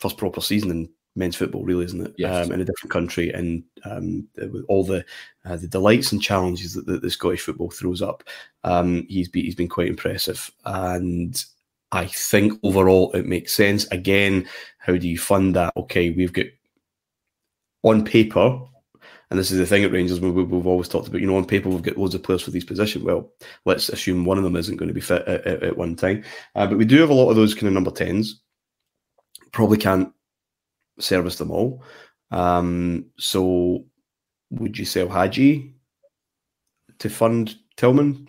first 0.00 0.16
proper 0.16 0.40
season 0.40 0.70
in 0.70 0.88
men's 1.14 1.36
football, 1.36 1.64
really, 1.64 1.84
isn't 1.84 2.06
it? 2.06 2.14
Yes. 2.16 2.46
Um, 2.46 2.52
in 2.52 2.60
a 2.60 2.64
different 2.64 2.90
country, 2.90 3.30
and 3.30 3.62
um, 3.84 4.26
with 4.36 4.64
all 4.68 4.84
the 4.84 5.04
uh, 5.44 5.56
the 5.56 5.68
delights 5.68 6.12
and 6.12 6.22
challenges 6.22 6.74
that, 6.74 6.86
that 6.86 7.02
the 7.02 7.10
Scottish 7.10 7.42
football 7.42 7.70
throws 7.70 8.02
up, 8.02 8.24
um, 8.64 9.06
he's 9.08 9.28
been 9.28 9.44
he's 9.44 9.54
been 9.54 9.68
quite 9.68 9.88
impressive, 9.88 10.50
and 10.64 11.44
I 11.92 12.06
think 12.06 12.58
overall 12.62 13.12
it 13.12 13.26
makes 13.26 13.54
sense. 13.54 13.86
Again, 13.86 14.48
how 14.78 14.96
do 14.96 15.08
you 15.08 15.18
fund 15.18 15.56
that? 15.56 15.72
Okay, 15.76 16.10
we've 16.10 16.32
got 16.32 16.46
on 17.82 18.04
paper. 18.04 18.60
And 19.30 19.38
this 19.38 19.50
is 19.50 19.56
the 19.56 19.64
thing 19.64 19.82
at 19.82 19.92
Rangers, 19.92 20.20
we, 20.20 20.30
we've 20.30 20.66
always 20.66 20.88
talked 20.88 21.08
about, 21.08 21.22
you 21.22 21.26
know, 21.26 21.38
on 21.38 21.46
paper, 21.46 21.70
we've 21.70 21.80
got 21.80 21.96
loads 21.96 22.14
of 22.14 22.22
players 22.22 22.42
for 22.42 22.50
these 22.50 22.66
positions. 22.66 23.02
Well, 23.02 23.32
let's 23.64 23.88
assume 23.88 24.26
one 24.26 24.36
of 24.36 24.44
them 24.44 24.56
isn't 24.56 24.76
going 24.76 24.88
to 24.88 24.94
be 24.94 25.00
fit 25.00 25.26
at, 25.26 25.46
at, 25.46 25.62
at 25.62 25.76
one 25.78 25.96
time. 25.96 26.22
Uh, 26.54 26.66
but 26.66 26.76
we 26.76 26.84
do 26.84 27.00
have 27.00 27.08
a 27.08 27.14
lot 27.14 27.30
of 27.30 27.36
those 27.36 27.54
kind 27.54 27.66
of 27.66 27.72
number 27.72 27.90
10s. 27.90 28.32
Probably 29.50 29.78
can't 29.78 30.12
service 30.98 31.36
them 31.36 31.50
all. 31.50 31.82
Um, 32.30 33.06
so 33.18 33.84
would 34.50 34.78
you 34.78 34.84
sell 34.84 35.08
Hagi 35.08 35.74
to 36.98 37.10
fund 37.10 37.56
Tillman? 37.76 38.28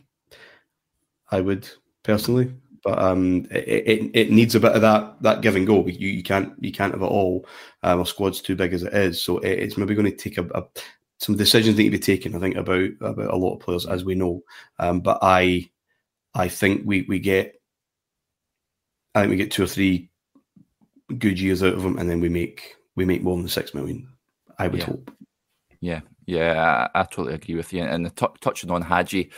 I 1.32 1.41
would 1.41 1.67
personally, 2.04 2.54
but 2.84 2.99
um, 2.99 3.47
it, 3.49 3.88
it, 3.88 4.12
it 4.13 4.32
needs 4.32 4.56
a 4.56 4.60
bit 4.60 4.73
of 4.73 4.82
that 4.82 5.21
that 5.21 5.41
give 5.41 5.56
and 5.56 5.65
go. 5.65 5.88
You, 5.88 6.10
you 6.10 6.23
can't 6.23 6.54
you 6.60 6.71
can't 6.71 6.93
have 6.93 7.02
it 7.02 7.06
all. 7.06 7.47
Um, 7.82 7.99
our 7.99 8.06
squad's 8.06 8.41
too 8.41 8.56
big 8.56 8.73
as 8.73 8.84
it 8.84 8.93
is, 8.93 9.21
so 9.21 9.39
it, 9.39 9.60
it's 9.60 9.78
maybe 9.78 9.95
going 9.95 10.12
to 10.12 10.15
take 10.15 10.38
a, 10.38 10.45
a, 10.54 10.63
some 11.17 11.36
decisions 11.36 11.78
need 11.78 11.86
to 11.86 11.91
be 11.91 11.99
taken. 11.99 12.36
I 12.36 12.39
think 12.39 12.56
about 12.56 12.89
about 13.02 13.34
a 13.34 13.38
lot 13.38 13.56
of 13.56 13.62
players, 13.62 13.86
as 13.86 14.04
we 14.04 14.15
know. 14.15 14.43
Um, 14.80 14.99
but 14.99 15.19
I 15.21 15.69
I 16.36 16.49
think 16.49 16.84
we 16.86 17.04
we 17.04 17.19
get 17.19 17.56
I 19.15 19.21
think 19.21 19.32
we 19.32 19.38
get 19.38 19.52
two 19.52 19.63
or 19.63 19.67
three 19.67 20.10
good 21.18 21.39
years 21.39 21.63
out 21.63 21.74
of 21.74 21.84
him, 21.84 21.98
and 21.98 22.10
then 22.10 22.20
we 22.20 22.30
make 22.30 22.76
we 22.96 23.06
make 23.06 23.24
more 23.24 23.38
than 23.38 23.48
six 23.48 23.74
million. 23.74 24.08
I 24.58 24.68
would 24.68 24.80
yeah. 24.80 24.86
hope. 24.86 25.12
Yeah, 25.82 26.02
yeah, 26.26 26.89
I, 26.94 27.02
I, 27.02 27.04
totally 27.04 27.34
agree 27.34 27.56
with 27.56 27.74
you. 27.74 27.84
And 27.84 28.16
t- 28.16 28.26
touching 28.39 28.72
on 28.72 28.82
Hagi, 28.82 29.32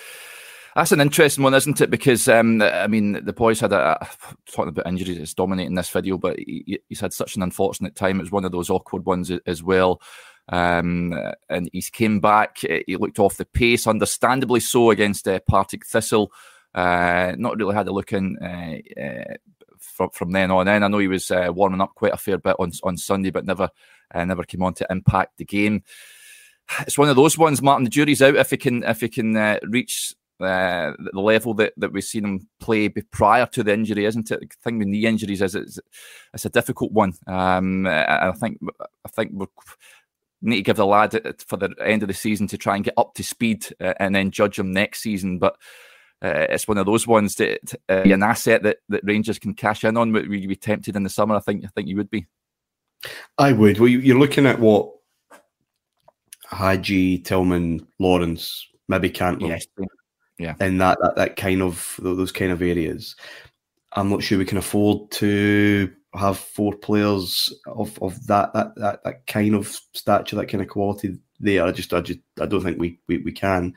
that's 0.76 0.92
an 0.92 1.02
interesting 1.02 1.44
one, 1.44 1.54
isn't 1.54 1.82
it? 1.82 1.90
Because 1.90 2.28
um, 2.28 2.62
I 2.62 2.88
mean, 2.88 3.24
the 3.26 3.34
boys 3.34 3.60
had 3.60 3.74
a, 3.74 3.98
a 4.02 4.10
talking 4.52 4.70
about 4.70 4.88
injuries. 4.88 5.18
It's 5.18 5.34
dominating 5.34 5.76
this 5.76 5.90
video, 5.90 6.18
but 6.18 6.38
he, 6.38 6.80
he's 6.90 7.00
had 7.00 7.14
such 7.14 7.36
an 7.36 7.42
unfortunate 7.42 7.96
time. 7.96 8.20
It 8.20 8.24
was 8.24 8.32
one 8.32 8.46
of 8.46 8.52
those 8.52 8.70
awkward 8.70 9.06
ones 9.06 9.32
as 9.46 9.64
well. 9.64 10.02
Um, 10.50 11.18
and 11.50 11.70
he's 11.72 11.90
came 11.90 12.20
back. 12.20 12.58
He 12.60 12.98
looked 12.98 13.20
off 13.20 13.38
the 13.38 13.46
pace, 13.46 13.88
understandably 13.88 14.60
so, 14.60 14.92
against 14.92 15.28
uh, 15.28 15.40
Partick 15.48 15.86
Thistle. 15.86 16.32
Uh, 16.74 17.34
not 17.38 17.58
really 17.58 17.74
had 17.74 17.88
a 17.88 17.94
look 17.94 18.12
in 18.12 18.38
uh, 18.44 19.02
uh, 19.02 19.34
from 19.80 20.10
from 20.12 20.32
then 20.32 20.52
on 20.52 20.68
in. 20.68 20.84
I 20.84 20.88
know 20.88 21.00
he 21.00 21.08
was 21.08 21.32
uh, 21.32 21.52
warming 21.54 21.82
up 21.82 21.96
quite 21.96 22.14
a 22.14 22.18
fair 22.18 22.38
bit 22.38 22.56
on 22.60 22.72
on 22.84 22.98
Sunday, 22.98 23.32
but 23.32 23.46
never 23.46 23.70
uh, 24.14 24.26
never 24.26 24.44
came 24.44 24.64
on 24.64 24.74
to 24.76 24.88
impact 24.90 25.38
the 25.38 25.46
game. 25.46 25.84
It's 26.82 26.98
one 26.98 27.10
of 27.10 27.16
those 27.16 27.38
ones, 27.38 27.62
Martin. 27.62 27.84
The 27.84 27.90
jury's 27.90 28.22
out 28.22 28.36
if 28.36 28.50
he 28.50 28.58
can 28.58 28.84
if 28.84 29.02
he 29.02 29.10
can 29.10 29.36
uh, 29.36 29.60
reach 29.64 30.16
uh, 30.40 30.92
the 31.14 31.22
level 31.22 31.54
that, 31.54 31.74
that 31.78 31.94
we've 31.94 32.04
seen 32.04 32.26
him 32.26 32.48
play 32.60 32.90
prior 32.90 33.46
to 33.46 33.64
the 33.64 33.74
injury, 33.74 34.06
isn't 34.06 34.32
it? 34.32 34.40
The 34.42 34.48
thing 34.64 34.80
with 34.80 34.88
knee 34.88 35.06
injuries 35.06 35.42
is 35.42 35.56
it's, 35.56 35.80
it's 36.34 36.46
a 36.46 36.50
difficult 36.50 36.92
one. 36.92 37.14
Um, 37.28 37.88
I 37.88 38.32
think 38.32 38.60
I 39.06 39.10
think 39.10 39.32
we 39.34 39.46
need 40.42 40.58
to 40.58 40.64
give 40.64 40.78
the 40.78 40.86
lad 40.86 41.12
for 41.48 41.58
the 41.58 41.74
end 41.84 42.02
of 42.02 42.08
the 42.08 42.14
season 42.14 42.48
to 42.48 42.58
try 42.58 42.76
and 42.76 42.84
get 42.84 42.96
up 42.98 43.14
to 43.16 43.24
speed 43.24 43.66
uh, 43.80 43.94
and 44.00 44.14
then 44.14 44.32
judge 44.32 44.60
him 44.60 44.72
next 44.72 45.02
season. 45.02 45.40
But 45.40 45.56
uh, 46.24 46.48
it's 46.50 46.68
one 46.68 46.78
of 46.78 46.86
those 46.86 47.06
ones 47.06 47.36
that 47.36 47.74
uh, 47.90 48.02
an 48.04 48.24
asset 48.24 48.64
that, 48.64 48.78
that 48.90 49.02
Rangers 49.04 49.40
can 49.40 49.54
cash 49.54 49.84
in 49.84 49.98
on. 49.98 50.12
Would 50.14 50.32
you 50.32 50.48
be 50.48 50.56
tempted 50.56 50.96
in 50.96 51.04
the 51.04 51.10
summer? 51.10 51.36
I 51.36 51.40
think 51.40 51.66
I 51.66 51.68
think 51.68 51.88
you 51.88 51.98
would 51.98 52.10
be. 52.10 52.26
I 53.38 53.52
would. 53.52 53.80
Well, 53.80 53.90
you're 53.90 54.18
looking 54.18 54.46
at 54.46 54.60
what 54.60 54.92
Hagi, 56.50 57.20
Tillman, 57.20 57.86
Lawrence, 58.00 58.68
maybe 58.88 59.10
Cantwell, 59.10 59.52
yes. 59.52 59.68
yeah, 60.40 60.56
and 60.60 60.80
that, 60.82 60.98
that 61.02 61.16
that 61.16 61.36
kind 61.36 61.62
of 61.62 62.00
those 62.02 62.32
kind 62.32 62.52
of 62.52 62.62
areas. 62.62 63.16
I'm 63.94 64.10
not 64.10 64.24
sure 64.24 64.38
we 64.38 64.46
can 64.46 64.58
afford 64.58 65.12
to 65.12 65.92
have 66.14 66.38
four 66.38 66.74
players 66.74 67.54
of, 67.66 68.02
of 68.02 68.26
that, 68.28 68.54
that 68.54 68.76
that 68.76 69.04
that 69.04 69.28
kind 69.28 69.56
of 69.56 69.68
stature, 69.94 70.36
that 70.36 70.48
kind 70.48 70.62
of 70.62 70.70
quality 70.70 71.18
there. 71.40 71.66
I 71.66 71.72
just 71.72 71.94
I 71.94 72.02
just 72.02 72.20
I 72.40 72.46
don't 72.46 72.64
think 72.64 72.80
we 72.80 73.00
we, 73.08 73.20
we 73.20 73.32
can. 73.32 73.76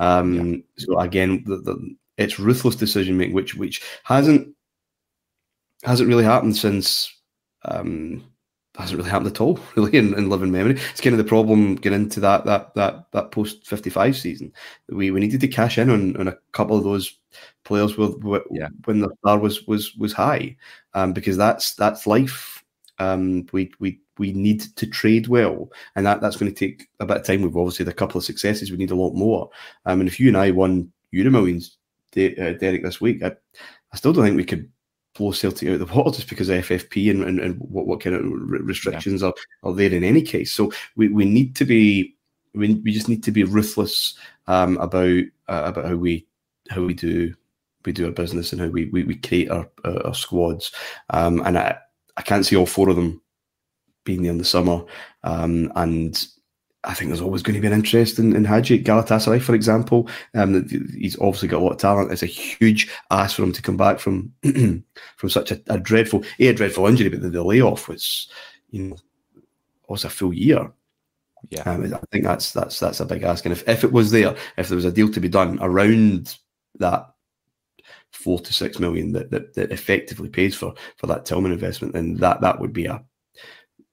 Um, 0.00 0.54
yeah. 0.54 0.56
So 0.76 0.98
again, 0.98 1.44
the, 1.46 1.58
the, 1.58 1.96
it's 2.16 2.40
ruthless 2.40 2.74
decision 2.74 3.16
making, 3.16 3.34
which 3.34 3.54
which 3.54 3.82
hasn't 4.02 4.54
hasn't 5.84 6.08
really 6.08 6.24
happened 6.24 6.56
since. 6.56 7.14
Um, 7.62 8.24
hasn't 8.76 8.96
really 8.96 9.10
happened 9.10 9.30
at 9.30 9.40
all, 9.42 9.60
really, 9.76 9.96
in, 9.98 10.14
in 10.14 10.30
living 10.30 10.50
memory. 10.50 10.72
It's 10.90 11.00
kind 11.00 11.12
of 11.12 11.18
the 11.18 11.24
problem 11.24 11.74
getting 11.74 12.02
into 12.02 12.20
that 12.20 12.46
that 12.46 12.74
that 12.74 13.10
that 13.12 13.30
post 13.30 13.66
fifty 13.66 13.90
five 13.90 14.16
season. 14.16 14.52
We 14.88 15.10
we 15.10 15.20
needed 15.20 15.40
to 15.42 15.48
cash 15.48 15.78
in 15.78 15.90
on, 15.90 16.16
on 16.16 16.28
a 16.28 16.38
couple 16.52 16.76
of 16.76 16.84
those 16.84 17.18
players 17.64 17.96
with, 17.96 18.22
with 18.24 18.42
yeah. 18.50 18.68
when 18.86 19.00
the 19.00 19.10
star 19.18 19.38
was 19.38 19.66
was 19.66 19.94
was 19.96 20.12
high, 20.12 20.56
um, 20.94 21.12
because 21.12 21.36
that's 21.36 21.74
that's 21.74 22.06
life. 22.06 22.64
Um, 22.98 23.46
we 23.52 23.72
we 23.78 24.00
we 24.20 24.32
need 24.32 24.60
to 24.76 24.86
trade 24.86 25.28
well, 25.28 25.70
and 25.96 26.04
that, 26.04 26.20
that's 26.20 26.36
going 26.36 26.52
to 26.52 26.58
take 26.58 26.88
a 27.00 27.06
bit 27.06 27.16
of 27.16 27.24
time. 27.24 27.40
We've 27.40 27.56
obviously 27.56 27.86
had 27.86 27.92
a 27.92 27.96
couple 27.96 28.18
of 28.18 28.24
successes. 28.24 28.70
We 28.70 28.76
need 28.76 28.90
a 28.90 28.94
lot 28.94 29.14
more. 29.14 29.48
Um, 29.86 30.00
and 30.00 30.08
if 30.08 30.20
you 30.20 30.28
and 30.28 30.36
I 30.36 30.50
won 30.50 30.92
Euro 31.10 31.30
Millions, 31.30 31.78
De- 32.12 32.36
uh, 32.36 32.52
Derek, 32.58 32.82
this 32.82 33.00
week, 33.00 33.22
I, 33.22 33.32
I 33.92 33.96
still 33.96 34.12
don't 34.12 34.26
think 34.26 34.36
we 34.36 34.44
could 34.44 34.70
blow 35.14 35.32
Celtic 35.32 35.68
out 35.68 35.80
of 35.80 35.88
the 35.88 35.94
water 35.94 36.16
just 36.16 36.28
because 36.28 36.50
of 36.50 36.62
FFP 36.62 37.10
and, 37.10 37.24
and, 37.24 37.40
and 37.40 37.56
what, 37.60 37.86
what 37.86 38.00
kind 38.00 38.14
of 38.14 38.22
restrictions 38.26 39.22
yeah. 39.22 39.28
are, 39.28 39.34
are 39.62 39.74
there 39.74 39.92
in 39.92 40.04
any 40.04 40.20
case. 40.20 40.52
So 40.52 40.70
we, 40.96 41.08
we 41.08 41.24
need 41.24 41.56
to 41.56 41.64
be 41.64 42.14
we, 42.54 42.74
we 42.74 42.92
just 42.92 43.08
need 43.08 43.22
to 43.24 43.32
be 43.32 43.44
ruthless 43.44 44.18
um, 44.48 44.76
about 44.78 45.22
uh, 45.48 45.62
about 45.64 45.86
how 45.86 45.96
we 45.96 46.26
how 46.68 46.82
we 46.82 46.92
do 46.92 47.34
we 47.86 47.92
do 47.92 48.04
our 48.04 48.12
business 48.12 48.52
and 48.52 48.60
how 48.60 48.68
we 48.68 48.84
we, 48.86 49.04
we 49.04 49.16
create 49.16 49.50
our 49.50 49.66
our 49.84 50.14
squads. 50.14 50.72
Um, 51.08 51.40
and 51.46 51.56
I 51.56 51.78
I 52.18 52.22
can't 52.22 52.44
see 52.44 52.56
all 52.56 52.66
four 52.66 52.90
of 52.90 52.96
them 52.96 53.22
being 54.10 54.22
there 54.22 54.32
in 54.32 54.38
the 54.38 54.44
summer. 54.44 54.82
Um, 55.22 55.72
and 55.76 56.26
I 56.82 56.94
think 56.94 57.10
there's 57.10 57.20
always 57.20 57.42
going 57.42 57.54
to 57.54 57.60
be 57.60 57.66
an 57.66 57.72
interest 57.72 58.18
in, 58.18 58.34
in 58.34 58.44
Hagi 58.44 58.82
Galatasaray, 58.82 59.40
for 59.40 59.54
example. 59.54 60.08
Um, 60.34 60.66
he's 60.98 61.18
obviously 61.20 61.48
got 61.48 61.60
a 61.60 61.64
lot 61.64 61.72
of 61.72 61.78
talent. 61.78 62.10
It's 62.10 62.22
a 62.22 62.26
huge 62.26 62.90
ask 63.10 63.36
for 63.36 63.44
him 63.44 63.52
to 63.52 63.62
come 63.62 63.76
back 63.76 64.00
from 64.00 64.32
from 65.16 65.30
such 65.30 65.52
a, 65.52 65.60
a 65.68 65.78
dreadful, 65.78 66.24
a, 66.40 66.48
a 66.48 66.54
dreadful 66.54 66.86
injury, 66.86 67.08
but 67.08 67.20
the, 67.20 67.30
the 67.30 67.44
layoff 67.44 67.86
was, 67.86 68.28
you 68.70 68.82
know, 68.82 68.96
was 69.88 70.04
a 70.04 70.10
full 70.10 70.32
year. 70.32 70.72
Yeah, 71.50 71.62
um, 71.62 71.94
I 71.94 71.98
think 72.10 72.24
that's 72.24 72.52
that's 72.52 72.80
that's 72.80 73.00
a 73.00 73.06
big 73.06 73.22
ask. 73.22 73.44
And 73.44 73.52
if, 73.52 73.66
if 73.68 73.84
it 73.84 73.92
was 73.92 74.10
there, 74.10 74.34
if 74.56 74.68
there 74.68 74.76
was 74.76 74.84
a 74.84 74.92
deal 74.92 75.10
to 75.12 75.20
be 75.20 75.28
done 75.28 75.58
around 75.62 76.36
that 76.78 77.10
four 78.10 78.40
to 78.40 78.52
six 78.52 78.78
million 78.78 79.12
that, 79.12 79.30
that, 79.30 79.54
that 79.54 79.70
effectively 79.70 80.28
pays 80.28 80.54
for 80.54 80.74
for 80.96 81.06
that 81.06 81.24
Tillman 81.24 81.52
investment, 81.52 81.94
then 81.94 82.14
that 82.16 82.40
that 82.40 82.58
would 82.58 82.72
be 82.72 82.86
a 82.86 83.02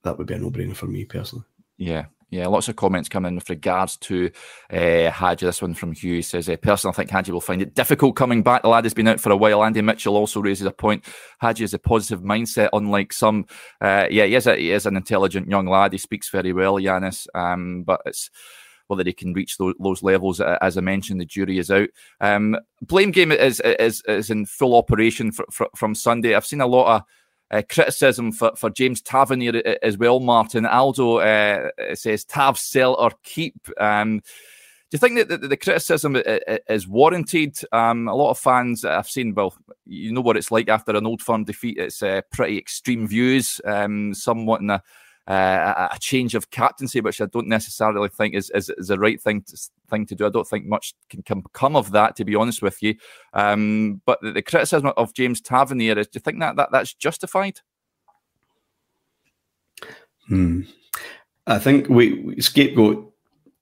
that 0.03 0.17
would 0.17 0.27
be 0.27 0.33
a 0.33 0.39
no 0.39 0.51
brainer 0.51 0.75
for 0.75 0.88
me 0.88 1.05
personally. 1.05 1.45
Yeah, 1.77 2.05
yeah, 2.29 2.47
lots 2.47 2.67
of 2.67 2.75
comments 2.75 3.07
coming 3.07 3.36
with 3.36 3.49
regards 3.49 3.95
to 3.97 4.29
uh, 4.69 5.10
Hagi. 5.12 5.45
This 5.45 5.62
one 5.62 5.73
from 5.73 5.93
Hugh 5.93 6.21
says, 6.21 6.49
uh, 6.49 6.57
personally, 6.57 6.93
I 6.93 6.95
think 6.97 7.10
Hagi 7.10 7.31
will 7.31 7.39
find 7.39 7.62
it 7.62 7.73
difficult 7.73 8.17
coming 8.17 8.43
back. 8.43 8.63
The 8.63 8.67
lad 8.67 8.83
has 8.83 8.93
been 8.93 9.07
out 9.07 9.21
for 9.21 9.31
a 9.31 9.38
while. 9.38 9.63
Andy 9.63 9.81
Mitchell 9.81 10.17
also 10.17 10.41
raises 10.41 10.67
a 10.67 10.71
point. 10.71 11.05
Hagi 11.39 11.63
has 11.63 11.73
a 11.73 11.79
positive 11.79 12.21
mindset, 12.21 12.69
unlike 12.73 13.13
some. 13.13 13.45
Uh, 13.79 14.07
yeah, 14.12 14.25
he 14.25 14.36
is, 14.36 14.45
a, 14.45 14.57
he 14.57 14.71
is 14.71 14.86
an 14.86 14.97
intelligent 14.97 15.49
young 15.49 15.67
lad. 15.67 15.93
He 15.93 15.97
speaks 15.97 16.29
very 16.29 16.51
well, 16.51 16.73
Ianis, 16.73 17.27
um, 17.33 17.83
but 17.83 18.01
it's 18.05 18.29
whether 18.88 19.05
he 19.05 19.13
can 19.13 19.31
reach 19.31 19.57
those, 19.57 19.75
those, 19.79 20.03
levels. 20.03 20.41
As 20.41 20.77
I 20.77 20.81
mentioned, 20.81 21.21
the 21.21 21.25
jury 21.25 21.60
is 21.60 21.71
out. 21.71 21.89
Um, 22.19 22.57
blame 22.81 23.12
game 23.12 23.31
is, 23.31 23.62
is, 23.62 24.01
is 24.05 24.29
in 24.29 24.45
full 24.45 24.75
operation 24.75 25.31
for, 25.31 25.45
for, 25.51 25.69
from 25.77 25.95
Sunday. 25.95 26.36
I've 26.36 26.45
seen 26.45 26.62
a 26.62 26.67
lot 26.67 26.93
of 26.93 27.03
uh, 27.51 27.62
criticism 27.69 28.31
for, 28.31 28.51
for 28.55 28.69
James 28.69 29.01
Tavernier 29.01 29.77
as 29.81 29.97
well, 29.97 30.19
Martin. 30.19 30.65
Aldo 30.65 31.17
uh, 31.17 31.69
says 31.93 32.25
Tav 32.25 32.57
sell 32.57 32.95
or 32.95 33.12
keep. 33.23 33.55
Um, 33.79 34.21
do 34.89 34.95
you 34.95 34.99
think 34.99 35.17
that 35.17 35.27
the, 35.27 35.47
the, 35.49 35.57
criticism 35.57 36.15
is 36.69 36.88
warranted? 36.88 37.57
Um, 37.73 38.07
a 38.07 38.15
lot 38.15 38.31
of 38.31 38.39
fans 38.39 38.86
I've 38.86 39.10
seen, 39.10 39.33
well, 39.33 39.53
you 39.86 40.13
know 40.13 40.21
what 40.21 40.38
it's 40.38 40.51
like 40.51 40.69
after 40.69 40.95
an 40.95 41.05
old 41.05 41.21
firm 41.21 41.43
defeat. 41.43 41.77
It's 41.77 42.01
uh, 42.01 42.21
pretty 42.31 42.57
extreme 42.57 43.05
views, 43.05 43.60
um, 43.65 44.13
somewhat 44.13 44.62
in 44.62 44.69
a 44.69 44.81
uh, 45.27 45.89
a 45.91 45.99
change 45.99 46.35
of 46.35 46.49
captaincy, 46.51 47.01
which 47.01 47.19
I 47.19 47.25
don't 47.25 47.47
necessarily 47.47 48.09
think 48.09 48.33
is, 48.33 48.49
is, 48.51 48.69
is 48.69 48.87
the 48.87 48.97
right 48.97 49.21
thing 49.21 49.41
to, 49.43 49.69
thing 49.89 50.05
to 50.05 50.15
do. 50.15 50.25
I 50.25 50.29
don't 50.29 50.47
think 50.47 50.65
much 50.65 50.93
can 51.09 51.23
come 51.53 51.75
of 51.75 51.91
that, 51.91 52.15
to 52.15 52.25
be 52.25 52.35
honest 52.35 52.61
with 52.61 52.81
you. 52.81 52.95
Um, 53.33 54.01
but 54.05 54.21
the, 54.21 54.31
the, 54.31 54.41
criticism 54.41 54.91
of 54.95 55.13
James 55.13 55.41
Tavernier 55.41 55.99
is, 55.99 56.07
do 56.07 56.17
you 56.17 56.21
think 56.21 56.39
that, 56.39 56.55
that 56.55 56.69
that's 56.71 56.93
justified? 56.93 57.59
Hmm. 60.27 60.61
I 61.45 61.59
think 61.59 61.89
we, 61.89 62.13
we 62.21 62.41
scapegoat 62.41 63.13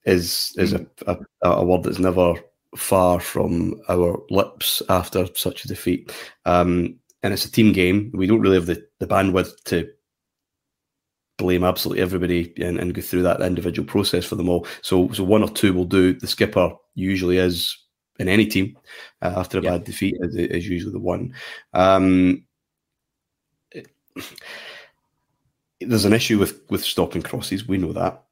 is 0.06 0.54
is 0.58 0.74
a, 0.74 0.86
a, 1.08 1.18
a 1.42 1.66
word 1.66 1.84
that's 1.84 2.00
never 2.00 2.36
far 2.76 3.20
from 3.20 3.82
our 3.90 4.22
lips 4.30 4.82
after 4.90 5.28
such 5.34 5.66
a 5.66 5.68
defeat. 5.68 6.12
Um, 6.46 7.00
and 7.24 7.34
it's 7.34 7.46
a 7.46 7.52
team 7.52 7.74
game. 7.74 8.12
We 8.14 8.28
don't 8.28 8.42
really 8.42 8.58
have 8.58 8.68
the, 8.68 8.86
the 9.00 9.08
bandwidth 9.08 9.64
to 9.66 9.90
blame 11.38 11.64
absolutely 11.64 12.02
everybody 12.02 12.54
and, 12.58 12.80
and 12.80 12.94
go 12.94 13.02
through 13.02 13.24
that 13.24 13.42
individual 13.42 13.88
process 13.88 14.26
for 14.26 14.36
them 14.36 14.50
all. 14.50 14.66
So, 14.82 15.12
so 15.12 15.24
one 15.24 15.44
or 15.44 15.50
two 15.50 15.74
will 15.74 15.86
do. 15.86 16.14
The 16.14 16.28
skipper 16.28 16.72
usually 16.94 17.38
is 17.38 17.78
in 18.20 18.30
any 18.30 18.46
team 18.46 18.78
uh, 19.22 19.34
after 19.36 19.60
a 19.60 19.62
yeah. 19.62 19.72
bad 19.72 19.84
defeat 19.84 20.16
is, 20.22 20.36
is, 20.36 20.68
usually 20.68 20.94
the 20.94 21.00
one. 21.00 21.34
Um, 21.74 22.46
it, 23.72 23.88
there's 25.82 26.06
an 26.06 26.14
issue 26.14 26.40
with 26.40 26.62
with 26.70 26.84
stopping 26.84 27.22
crosses. 27.22 27.68
We 27.68 27.78
know 27.78 27.94
that, 27.94 28.24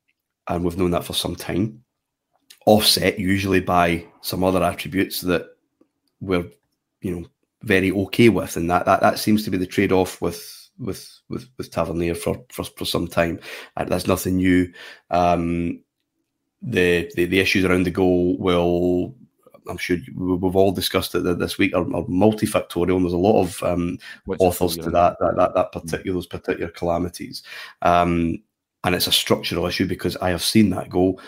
and 0.48 0.64
we've 0.64 0.78
known 0.78 0.92
that 0.92 1.04
for 1.04 1.14
some 1.14 1.36
time. 1.36 1.84
Offset 2.66 3.20
usually 3.20 3.60
by 3.60 4.06
some 4.22 4.42
other 4.42 4.64
attributes 4.64 5.20
that 5.22 5.48
we're, 6.22 6.46
you 7.02 7.14
know, 7.14 7.28
very 7.64 7.92
okay 7.92 8.30
with, 8.30 8.56
and 8.56 8.70
that 8.70 8.86
that, 8.86 9.02
that 9.02 9.20
seems 9.20 9.44
to 9.44 9.52
be 9.52 9.58
the 9.58 9.68
trade 9.68 9.92
off 9.92 10.22
with 10.22 10.63
with 10.80 11.22
with 11.30 11.50
with 11.58 11.72
Tavernier 11.72 12.16
for 12.16 12.44
for, 12.50 12.64
for 12.64 12.86
some 12.86 13.08
time. 13.08 13.40
Uh, 13.78 13.86
that's 13.86 14.08
nothing 14.08 14.38
new. 14.38 14.72
Um, 15.10 15.82
the, 16.62 17.12
the 17.16 17.26
the 17.26 17.40
issues 17.40 17.66
around 17.66 17.84
the 17.84 17.92
goal 17.92 18.38
will 18.38 19.16
I'm 19.70 19.78
sure 19.78 19.98
we've 20.16 20.56
all 20.56 20.72
discussed 20.72 21.16
it 21.16 21.22
this 21.40 21.58
week 21.58 21.74
are, 21.74 21.82
are 21.82 22.04
multifactorial, 22.04 22.96
and 22.96 23.06
there's 23.06 23.14
a 23.14 23.18
lot 23.18 23.42
of 23.42 23.64
um, 23.64 23.98
authors 24.40 24.76
to 24.78 24.90
that 24.90 25.18
that 25.20 25.36
that, 25.36 25.54
that 25.56 25.72
particular 25.72 26.16
those 26.16 26.28
particular 26.28 26.72
calamities, 26.72 27.44
um, 27.82 28.42
and 28.84 28.96
it's 28.96 29.08
a 29.08 29.12
structural 29.12 29.66
issue 29.66 29.88
because 29.88 30.18
I 30.18 30.30
have 30.30 30.44
seen 30.44 30.70
that 30.72 30.90
goal 30.90 31.22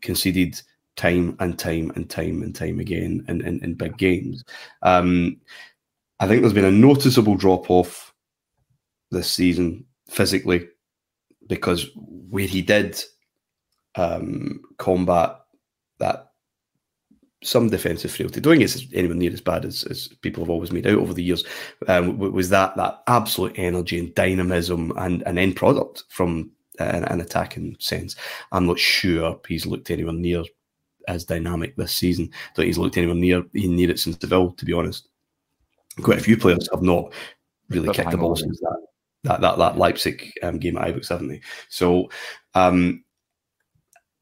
conceded 0.00 0.60
time 0.96 1.36
and 1.38 1.58
time 1.58 1.92
and 1.94 2.08
time 2.10 2.42
and 2.42 2.54
time 2.54 2.80
again 2.80 3.24
in 3.28 3.40
in, 3.42 3.62
in 3.62 3.74
big 3.74 3.96
games. 3.96 4.44
Um, 4.82 5.40
I 6.20 6.26
think 6.26 6.42
there's 6.42 6.52
been 6.52 6.64
a 6.64 6.70
noticeable 6.70 7.36
drop 7.36 7.70
off 7.70 8.07
this 9.10 9.30
season 9.30 9.84
physically 10.08 10.68
because 11.48 11.88
where 11.94 12.46
he 12.46 12.62
did 12.62 13.02
um, 13.96 14.60
combat 14.78 15.40
that 15.98 16.32
some 17.42 17.68
defensive 17.68 18.10
frailty, 18.10 18.40
doing 18.40 18.62
it 18.62 18.76
anywhere 18.92 19.16
near 19.16 19.32
as 19.32 19.40
bad 19.40 19.64
as, 19.64 19.84
as 19.84 20.08
people 20.22 20.42
have 20.42 20.50
always 20.50 20.72
made 20.72 20.86
out 20.86 20.98
over 20.98 21.14
the 21.14 21.22
years, 21.22 21.44
um, 21.86 22.18
was 22.18 22.50
that 22.50 22.76
that 22.76 23.02
absolute 23.06 23.52
energy 23.56 23.98
and 23.98 24.14
dynamism 24.14 24.92
and 24.96 25.22
an 25.22 25.38
end 25.38 25.56
product 25.56 26.04
from 26.08 26.50
an, 26.78 27.04
an 27.04 27.20
attacking 27.20 27.76
sense. 27.78 28.16
I'm 28.52 28.66
not 28.66 28.78
sure 28.78 29.40
he's 29.46 29.66
looked 29.66 29.90
anywhere 29.90 30.14
near 30.14 30.44
as 31.06 31.24
dynamic 31.24 31.74
this 31.76 31.92
season 31.92 32.30
that 32.54 32.66
he's 32.66 32.76
looked 32.76 32.98
anywhere 32.98 33.14
near 33.14 33.44
near 33.54 33.90
it 33.90 33.98
since 33.98 34.18
Seville, 34.20 34.52
to 34.52 34.64
be 34.64 34.72
honest. 34.72 35.08
Quite 36.02 36.18
a 36.18 36.22
few 36.22 36.36
players 36.36 36.68
have 36.72 36.82
not 36.82 37.12
really 37.70 37.92
kicked 37.92 38.10
the 38.10 38.18
ball 38.18 38.36
since 38.36 38.60
that 38.60 38.87
that 39.24 39.40
that, 39.40 39.58
that 39.58 39.78
Leipzig 39.78 40.32
um, 40.42 40.58
game 40.58 40.76
at 40.76 40.88
Ibrox, 40.88 41.08
haven't 41.08 41.28
they? 41.28 41.40
So 41.68 42.10
um, 42.54 43.04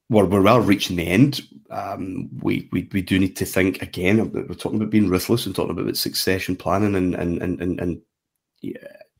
we're, 0.09 0.25
we're 0.25 0.43
well 0.43 0.61
reaching 0.61 0.97
the 0.97 1.07
end. 1.07 1.41
Um, 1.71 2.29
we, 2.43 2.69
we 2.73 2.89
we 2.93 3.03
do 3.03 3.19
need 3.19 3.37
to 3.37 3.45
think 3.45 3.83
again. 3.83 4.31
We're 4.33 4.55
talking 4.55 4.79
about 4.79 4.91
being 4.91 5.09
ruthless 5.09 5.47
and 5.47 5.55
talking 5.55 5.79
about 5.79 5.97
succession 5.97 6.57
planning 6.57 6.95
and 6.95 7.15
and 7.15 7.43
and 7.43 7.61
and, 7.61 7.81
and 7.81 8.03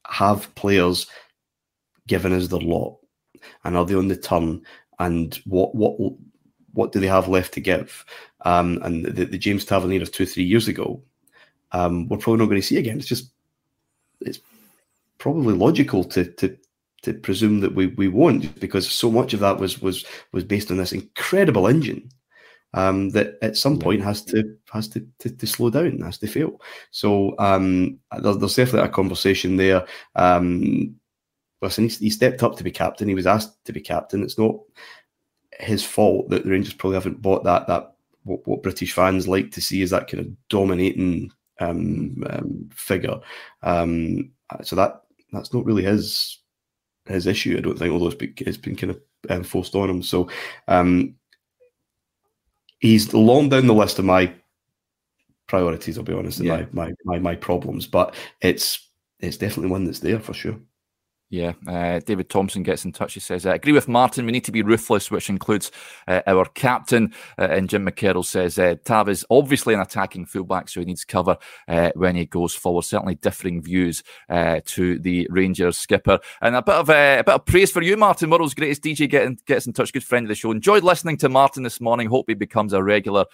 have 0.07 0.55
players 0.55 1.07
given 2.07 2.33
us 2.33 2.49
the 2.49 2.61
lot, 2.61 2.99
and 3.65 3.77
are 3.77 3.85
they 3.85 3.95
on 3.95 4.09
the 4.09 4.17
turn? 4.17 4.63
And 4.99 5.35
what 5.45 5.75
what 5.75 5.97
what 6.73 6.93
do 6.93 7.01
they 7.01 7.09
have 7.09 7.29
left 7.29 7.55
to 7.55 7.61
give? 7.61 8.05
Um, 8.45 8.79
and 8.83 9.05
the, 9.05 9.25
the 9.25 9.39
James 9.39 9.65
Tavernier 9.65 10.03
of 10.03 10.13
two 10.13 10.27
three 10.27 10.45
years 10.45 10.69
ago, 10.69 11.03
um, 11.73 12.09
we're 12.09 12.19
probably 12.19 12.39
not 12.39 12.49
going 12.49 12.61
to 12.61 12.67
see 12.67 12.77
again. 12.77 12.99
It's 12.99 13.09
just 13.09 13.33
it's 14.21 14.39
probably 15.19 15.55
logical 15.55 16.05
to 16.05 16.25
to 16.25 16.57
to 17.03 17.15
presume 17.15 17.61
that 17.61 17.75
we 17.75 17.89
we 17.89 18.09
won't 18.09 18.59
because 18.61 18.91
so 18.91 19.11
much 19.11 19.33
of 19.35 19.41
that 19.41 19.59
was 19.59 19.81
was 19.81 20.05
was 20.33 20.45
based 20.45 20.71
on 20.71 20.77
this 20.77 20.93
incredible 20.93 21.67
engine 21.67 22.11
um, 22.75 23.11
that 23.11 23.39
at 23.43 23.57
some 23.57 23.79
point 23.79 24.03
has 24.03 24.23
to 24.27 24.57
has 24.73 24.87
to, 24.89 25.07
to, 25.21 25.31
to 25.31 25.47
slow 25.47 25.71
down, 25.71 26.01
has 26.01 26.19
to 26.19 26.27
fail. 26.27 26.61
So 26.91 27.35
um, 27.39 27.99
there's, 28.21 28.37
there's, 28.39 28.57
definitely 28.57 28.89
a 28.89 28.93
conversation 28.93 29.57
there. 29.57 29.87
Um, 30.15 30.97
listen, 31.63 31.89
he, 31.89 31.97
he, 31.97 32.11
stepped 32.11 32.43
up 32.43 32.57
to 32.57 32.65
be 32.65 32.71
captain. 32.71 33.09
He 33.09 33.15
was 33.15 33.27
asked 33.27 33.65
to 33.65 33.73
be 33.73 33.81
captain. 33.81 34.23
It's 34.23 34.39
not 34.39 34.57
his 35.59 35.83
fault 35.83 36.29
that 36.29 36.45
the 36.45 36.51
Rangers 36.51 36.75
probably 36.75 36.97
haven't 36.97 37.23
bought 37.23 37.45
that 37.45 37.67
that 37.67 37.95
what, 38.25 38.47
what 38.47 38.63
British 38.63 38.93
fans 38.93 39.27
like 39.27 39.53
to 39.53 39.63
see 39.63 39.81
is 39.81 39.91
that 39.91 40.09
kind 40.09 40.21
of 40.21 40.49
dominating 40.49 41.31
um, 41.61 42.23
um, 42.29 42.69
figure. 42.75 43.19
Um, 43.63 44.33
so 44.63 44.77
that 44.77 45.03
that's 45.33 45.53
not 45.53 45.65
really 45.65 45.83
his 45.83 46.39
his 47.07 47.27
issue. 47.27 47.57
I 47.57 47.61
don't 47.61 47.79
think, 47.79 47.93
although 47.93 48.07
it's 48.07 48.17
been, 48.17 48.35
it's 48.39 48.57
been 48.57 48.77
kind 48.77 48.91
of 48.91 49.01
um, 49.31 49.43
forced 49.45 49.75
on 49.75 49.91
him. 49.91 50.03
So 50.03 50.29
um, 50.69 51.15
he's 52.81 53.15
long 53.15 53.49
down 53.49 53.67
the 53.67 53.75
list 53.75 53.99
of 53.99 54.05
my 54.05 54.33
priorities. 55.47 55.99
I'll 55.99 56.05
be 56.05 56.13
honest, 56.13 56.41
yeah. 56.41 56.67
my, 56.73 56.89
my 56.89 56.93
my 57.05 57.19
my 57.19 57.35
problems, 57.37 57.87
but 57.87 58.15
it's 58.41 58.89
it's 59.21 59.37
definitely 59.37 59.71
one 59.71 59.85
that's 59.85 60.01
there 60.01 60.21
for 60.21 60.35
sure. 60.35 60.59
Yeah, 61.29 61.55
uh, 61.67 61.99
David 62.07 62.31
Thompson 62.31 62.63
gets 62.63 62.85
in 62.85 62.93
touch. 62.93 63.15
He 63.15 63.21
says, 63.21 63.47
I 63.47 63.57
agree 63.57 63.73
with 63.73 63.89
Martin. 63.89 64.27
We 64.27 64.33
need 64.33 64.45
to 64.45 64.53
be 64.53 64.63
ruthless, 64.63 65.11
which 65.11 65.29
includes 65.29 65.73
uh, 66.07 66.23
our 66.25 66.45
captain. 66.45 67.13
Uh, 67.37 67.49
and 67.51 67.69
Jim 67.69 67.85
McCarroll 67.85 68.25
says, 68.25 68.61
uh, 68.61 68.77
Tav 68.85 69.09
is 69.09 69.27
obviously 69.29 69.75
an 69.75 69.81
attacking 69.81 70.27
fullback, 70.27 70.69
so 70.69 70.79
he 70.79 70.87
needs 70.87 71.05
cover 71.05 71.37
uh, 71.67 71.91
when 71.97 72.15
he 72.15 72.27
goes 72.27 72.55
forward. 72.55 72.85
Certainly 72.85 73.17
differing 73.17 73.61
views 73.61 74.05
uh, 74.29 74.61
to 74.67 75.01
the 75.01 75.27
Rangers 75.29 75.77
skipper. 75.77 76.21
And 76.43 76.55
a 76.55 76.63
bit 76.63 76.77
of 76.77 76.91
a 76.91 77.25
bit 77.27 77.35
of 77.35 77.45
praise 77.45 77.73
for 77.73 77.83
you, 77.83 77.97
Martin. 77.97 78.31
World's 78.31 78.55
greatest 78.55 78.85
DJ 78.85 79.11
get 79.11 79.45
gets 79.47 79.67
in 79.67 79.73
touch. 79.73 79.93
Good 79.93 80.05
friend 80.05 80.27
of 80.27 80.29
the 80.29 80.37
show. 80.37 80.53
Enjoyed 80.53 80.85
listening 80.85 81.17
to 81.19 81.29
Martin 81.29 81.65
this 81.65 81.81
morning. 81.81 82.09
Hope 82.09 82.27
he 82.29 82.35
becomes 82.35 82.73
a 82.73 82.83
regular 82.85 83.25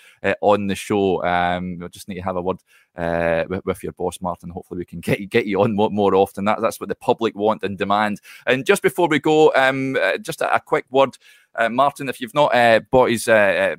on 0.40 0.66
the 0.66 0.74
show. 0.74 1.22
Um, 1.24 1.78
we 1.78 1.88
just 1.90 2.08
need 2.08 2.14
to 2.14 2.22
have 2.22 2.36
a 2.36 2.42
word 2.42 2.62
uh, 2.96 3.44
with, 3.48 3.64
with, 3.64 3.82
your 3.82 3.92
boss, 3.92 4.20
Martin. 4.20 4.50
Hopefully, 4.50 4.78
we 4.78 4.84
can 4.84 5.00
get 5.00 5.30
get 5.30 5.46
you 5.46 5.62
on 5.62 5.74
more, 5.74 5.90
more 5.90 6.14
often. 6.14 6.44
That, 6.44 6.60
that's 6.60 6.80
what 6.80 6.88
the 6.88 6.94
public 6.94 7.34
want 7.34 7.62
and 7.62 7.78
demand. 7.78 8.20
And 8.46 8.66
just 8.66 8.82
before 8.82 9.08
we 9.08 9.18
go, 9.18 9.52
um, 9.54 9.96
uh, 10.00 10.18
just 10.18 10.40
a, 10.42 10.54
a, 10.54 10.60
quick 10.60 10.84
word. 10.90 11.16
Uh, 11.54 11.68
Martin, 11.68 12.08
if 12.08 12.18
you've 12.20 12.34
not 12.34 12.54
uh, 12.54 12.80
bought 12.90 13.10
his 13.10 13.28
uh, 13.28 13.76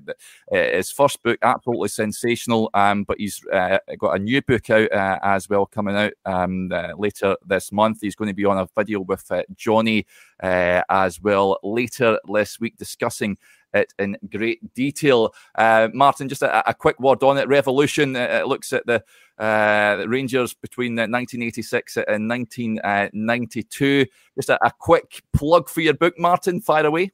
uh, 0.52 0.56
his 0.56 0.92
first 0.92 1.22
book, 1.24 1.40
absolutely 1.42 1.90
sensational. 1.90 2.70
Um, 2.74 3.04
but 3.04 3.20
he's 3.20 3.40
got 3.40 4.16
a 4.16 4.20
new 4.20 4.42
book 4.42 4.70
out 4.70 4.90
as 5.24 5.50
well 5.50 5.66
coming 5.66 5.96
out 5.96 6.14
um, 6.26 6.70
later 6.98 7.36
this 7.46 7.72
month. 7.72 8.00
He's 8.02 8.16
going 8.16 8.30
to 8.30 8.36
be 8.36 8.46
on 8.46 8.60
a 8.60 8.68
video 8.78 9.00
with 9.02 9.32
Johnny 9.56 10.06
as 10.40 11.20
well 11.20 11.60
later 11.64 12.20
this 12.32 12.60
week 12.60 12.78
discussing 12.78 13.38
it 13.74 13.94
in 14.00 14.18
great 14.32 14.74
detail. 14.74 15.34
Uh, 15.56 15.90
Martin, 15.94 16.30
just 16.30 16.42
a, 16.42 16.70
a, 16.70 16.74
quick 16.74 17.00
word 17.00 17.24
on 17.24 17.38
it. 17.38 17.48
Revolution 17.48 18.16
uh, 18.16 18.20
it 18.42 18.48
looks 18.48 18.74
at 18.74 18.86
the, 18.86 19.04
uh, 19.38 20.06
Rangers 20.08 20.54
between 20.54 20.96
1986 20.96 21.98
and 21.98 22.30
1992. 22.30 24.06
Just 24.36 24.50
a, 24.50 24.66
a, 24.66 24.72
quick 24.72 25.24
plug 25.34 25.70
for 25.70 25.82
your 25.82 25.94
book, 25.94 26.18
Martin. 26.20 26.62
Fire 26.62 26.86
away. 26.86 27.12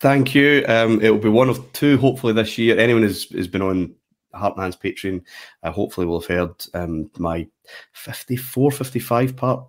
Thank 0.00 0.34
you. 0.34 0.64
Um, 0.68 1.00
it 1.00 1.10
will 1.10 1.18
be 1.18 1.28
one 1.28 1.48
of 1.48 1.72
two, 1.72 1.98
hopefully, 1.98 2.32
this 2.32 2.58
year. 2.58 2.78
Anyone 2.78 3.02
who's 3.02 3.26
been 3.48 3.62
on 3.62 3.94
Heart 4.34 4.54
and 4.54 4.62
Hand's 4.62 4.76
Patreon, 4.76 5.22
uh, 5.62 5.72
hopefully, 5.72 6.06
will 6.06 6.20
have 6.20 6.28
heard 6.28 6.66
um, 6.74 7.10
my 7.18 7.46
54, 7.94 8.72
55 8.72 9.36
part 9.36 9.66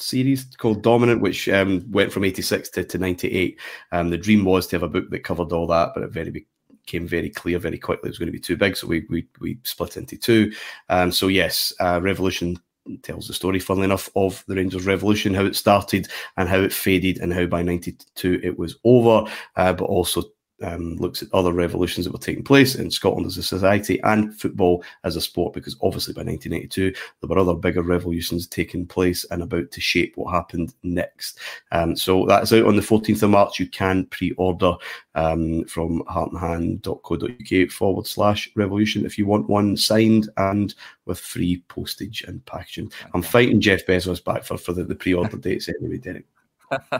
series 0.00 0.44
called 0.56 0.82
Dominant, 0.82 1.20
which 1.20 1.48
um, 1.48 1.84
went 1.90 2.12
from 2.12 2.24
86 2.24 2.68
to, 2.70 2.84
to 2.84 2.98
98. 2.98 3.58
Um, 3.92 4.10
the 4.10 4.18
dream 4.18 4.44
was 4.44 4.66
to 4.68 4.76
have 4.76 4.82
a 4.82 4.88
book 4.88 5.10
that 5.10 5.24
covered 5.24 5.52
all 5.52 5.66
that, 5.68 5.92
but 5.94 6.02
it 6.02 6.10
very 6.10 6.46
became 6.88 7.06
very 7.06 7.28
clear 7.28 7.58
very 7.58 7.78
quickly 7.78 8.08
it 8.08 8.10
was 8.10 8.18
going 8.18 8.28
to 8.28 8.32
be 8.32 8.40
too 8.40 8.56
big. 8.56 8.76
So 8.76 8.86
we 8.86 9.06
we, 9.10 9.26
we 9.40 9.58
split 9.64 9.96
into 9.96 10.16
two. 10.16 10.52
Um, 10.88 11.12
so, 11.12 11.28
yes, 11.28 11.72
uh, 11.80 12.00
Revolution 12.02 12.58
tells 13.02 13.28
the 13.28 13.34
story, 13.34 13.58
funnily 13.58 13.84
enough, 13.84 14.08
of 14.16 14.42
the 14.46 14.56
Rangers 14.56 14.86
Revolution, 14.86 15.34
how 15.34 15.44
it 15.44 15.56
started 15.56 16.08
and 16.36 16.48
how 16.48 16.58
it 16.58 16.72
faded, 16.72 17.18
and 17.18 17.32
how 17.32 17.46
by 17.46 17.62
92 17.62 18.40
it 18.42 18.58
was 18.58 18.76
over, 18.84 19.30
uh, 19.56 19.72
but 19.72 19.84
also 19.84 20.22
um, 20.62 20.96
looks 20.96 21.22
at 21.22 21.32
other 21.32 21.52
revolutions 21.52 22.04
that 22.04 22.12
were 22.12 22.18
taking 22.18 22.44
place 22.44 22.74
in 22.74 22.90
Scotland 22.90 23.26
as 23.26 23.36
a 23.36 23.42
society 23.42 24.00
and 24.02 24.38
football 24.38 24.82
as 25.04 25.16
a 25.16 25.20
sport, 25.20 25.54
because 25.54 25.76
obviously 25.82 26.12
by 26.12 26.22
1982 26.22 26.92
there 27.20 27.28
were 27.28 27.38
other 27.38 27.54
bigger 27.54 27.82
revolutions 27.82 28.46
taking 28.46 28.86
place 28.86 29.24
and 29.30 29.42
about 29.42 29.70
to 29.70 29.80
shape 29.80 30.16
what 30.16 30.32
happened 30.32 30.74
next. 30.82 31.38
Um, 31.72 31.96
so 31.96 32.26
that's 32.26 32.52
out 32.52 32.66
on 32.66 32.76
the 32.76 32.82
14th 32.82 33.22
of 33.22 33.30
March. 33.30 33.58
You 33.58 33.68
can 33.68 34.06
pre-order 34.06 34.74
um, 35.14 35.64
from 35.64 36.02
heartandhand.co.uk 36.04 37.70
forward 37.70 38.06
slash 38.06 38.50
revolution 38.54 39.04
if 39.04 39.18
you 39.18 39.26
want 39.26 39.48
one 39.48 39.76
signed 39.76 40.28
and 40.36 40.74
with 41.04 41.18
free 41.18 41.62
postage 41.68 42.22
and 42.24 42.44
packaging. 42.46 42.92
I'm 43.14 43.22
fighting 43.22 43.60
Jeff 43.60 43.86
Bezos 43.86 44.24
back 44.24 44.44
for, 44.44 44.58
for 44.58 44.72
the, 44.72 44.84
the 44.84 44.94
pre-order 44.94 45.36
dates 45.38 45.68
anyway, 45.68 45.98
Derek. 45.98 46.24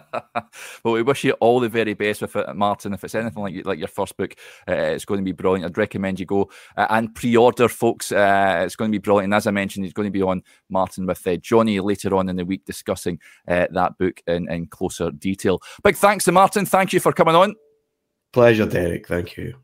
well, 0.85 0.95
we 0.95 1.03
wish 1.03 1.25
you 1.25 1.33
all 1.35 1.61
the 1.61 1.69
very 1.69 1.95
best 1.95 2.23
with 2.23 2.37
it, 2.37 2.55
Martin. 2.55 2.93
If 2.93 3.05
it's 3.05 3.15
anything 3.15 3.43
like 3.43 3.67
like 3.67 3.79
your 3.79 3.89
first 3.89 4.17
book, 4.17 4.35
uh, 4.69 4.73
it's 4.73 5.05
going 5.05 5.19
to 5.19 5.25
be 5.25 5.33
brilliant. 5.33 5.67
I'd 5.67 5.79
recommend 5.79 6.21
you 6.21 6.27
go 6.27 6.51
uh, 6.77 6.87
and 6.91 7.15
pre-order, 7.15 7.69
folks. 7.69 8.13
Uh, 8.13 8.63
it's 8.65 8.77
going 8.77 8.91
to 8.91 8.99
be 8.99 9.03
brilliant. 9.03 9.25
And 9.25 9.35
as 9.35 9.47
I 9.47 9.51
mentioned, 9.51 9.85
he's 9.85 9.93
going 9.93 10.07
to 10.09 10.13
be 10.13 10.23
on 10.23 10.43
Martin 10.69 11.07
with 11.07 11.27
uh, 11.27 11.37
Johnny 11.37 11.81
later 11.81 12.15
on 12.15 12.29
in 12.29 12.37
the 12.37 12.45
week 12.45 12.65
discussing 12.65 13.19
uh, 13.47 13.67
that 13.71 13.99
book 13.99 14.21
in, 14.27 14.51
in 14.51 14.67
closer 14.67 15.11
detail. 15.11 15.61
Big 15.83 15.97
thanks 15.97 16.25
to 16.25 16.33
Martin. 16.33 16.67
Thank 16.67 16.93
you 16.93 17.01
for 17.01 17.13
coming 17.13 17.35
on. 17.35 17.55
Pleasure, 18.33 18.67
Derek. 18.67 19.09
Thank 19.09 19.37
you. 19.37 19.55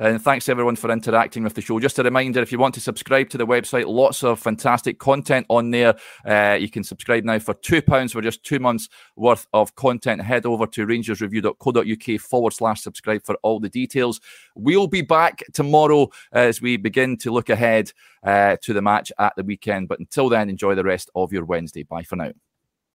And 0.00 0.22
thanks 0.22 0.48
everyone 0.48 0.76
for 0.76 0.92
interacting 0.92 1.42
with 1.42 1.54
the 1.54 1.60
show. 1.60 1.80
Just 1.80 1.98
a 1.98 2.04
reminder 2.04 2.40
if 2.40 2.52
you 2.52 2.58
want 2.58 2.74
to 2.74 2.80
subscribe 2.80 3.30
to 3.30 3.38
the 3.38 3.46
website, 3.46 3.86
lots 3.86 4.22
of 4.22 4.38
fantastic 4.38 5.00
content 5.00 5.44
on 5.48 5.72
there. 5.72 5.96
Uh, 6.24 6.56
you 6.60 6.70
can 6.70 6.84
subscribe 6.84 7.24
now 7.24 7.40
for 7.40 7.54
£2 7.54 8.12
for 8.12 8.22
just 8.22 8.44
two 8.44 8.60
months 8.60 8.88
worth 9.16 9.48
of 9.52 9.74
content. 9.74 10.22
Head 10.22 10.46
over 10.46 10.68
to 10.68 10.86
rangersreview.co.uk 10.86 12.20
forward 12.20 12.52
slash 12.52 12.80
subscribe 12.82 13.24
for 13.24 13.34
all 13.42 13.58
the 13.58 13.68
details. 13.68 14.20
We'll 14.54 14.86
be 14.86 15.02
back 15.02 15.42
tomorrow 15.52 16.10
as 16.30 16.62
we 16.62 16.76
begin 16.76 17.16
to 17.18 17.32
look 17.32 17.50
ahead 17.50 17.90
uh, 18.22 18.56
to 18.62 18.72
the 18.72 18.82
match 18.82 19.10
at 19.18 19.34
the 19.36 19.42
weekend. 19.42 19.88
But 19.88 19.98
until 19.98 20.28
then, 20.28 20.48
enjoy 20.48 20.76
the 20.76 20.84
rest 20.84 21.10
of 21.16 21.32
your 21.32 21.44
Wednesday. 21.44 21.82
Bye 21.82 22.04
for 22.04 22.14
now. 22.14 22.30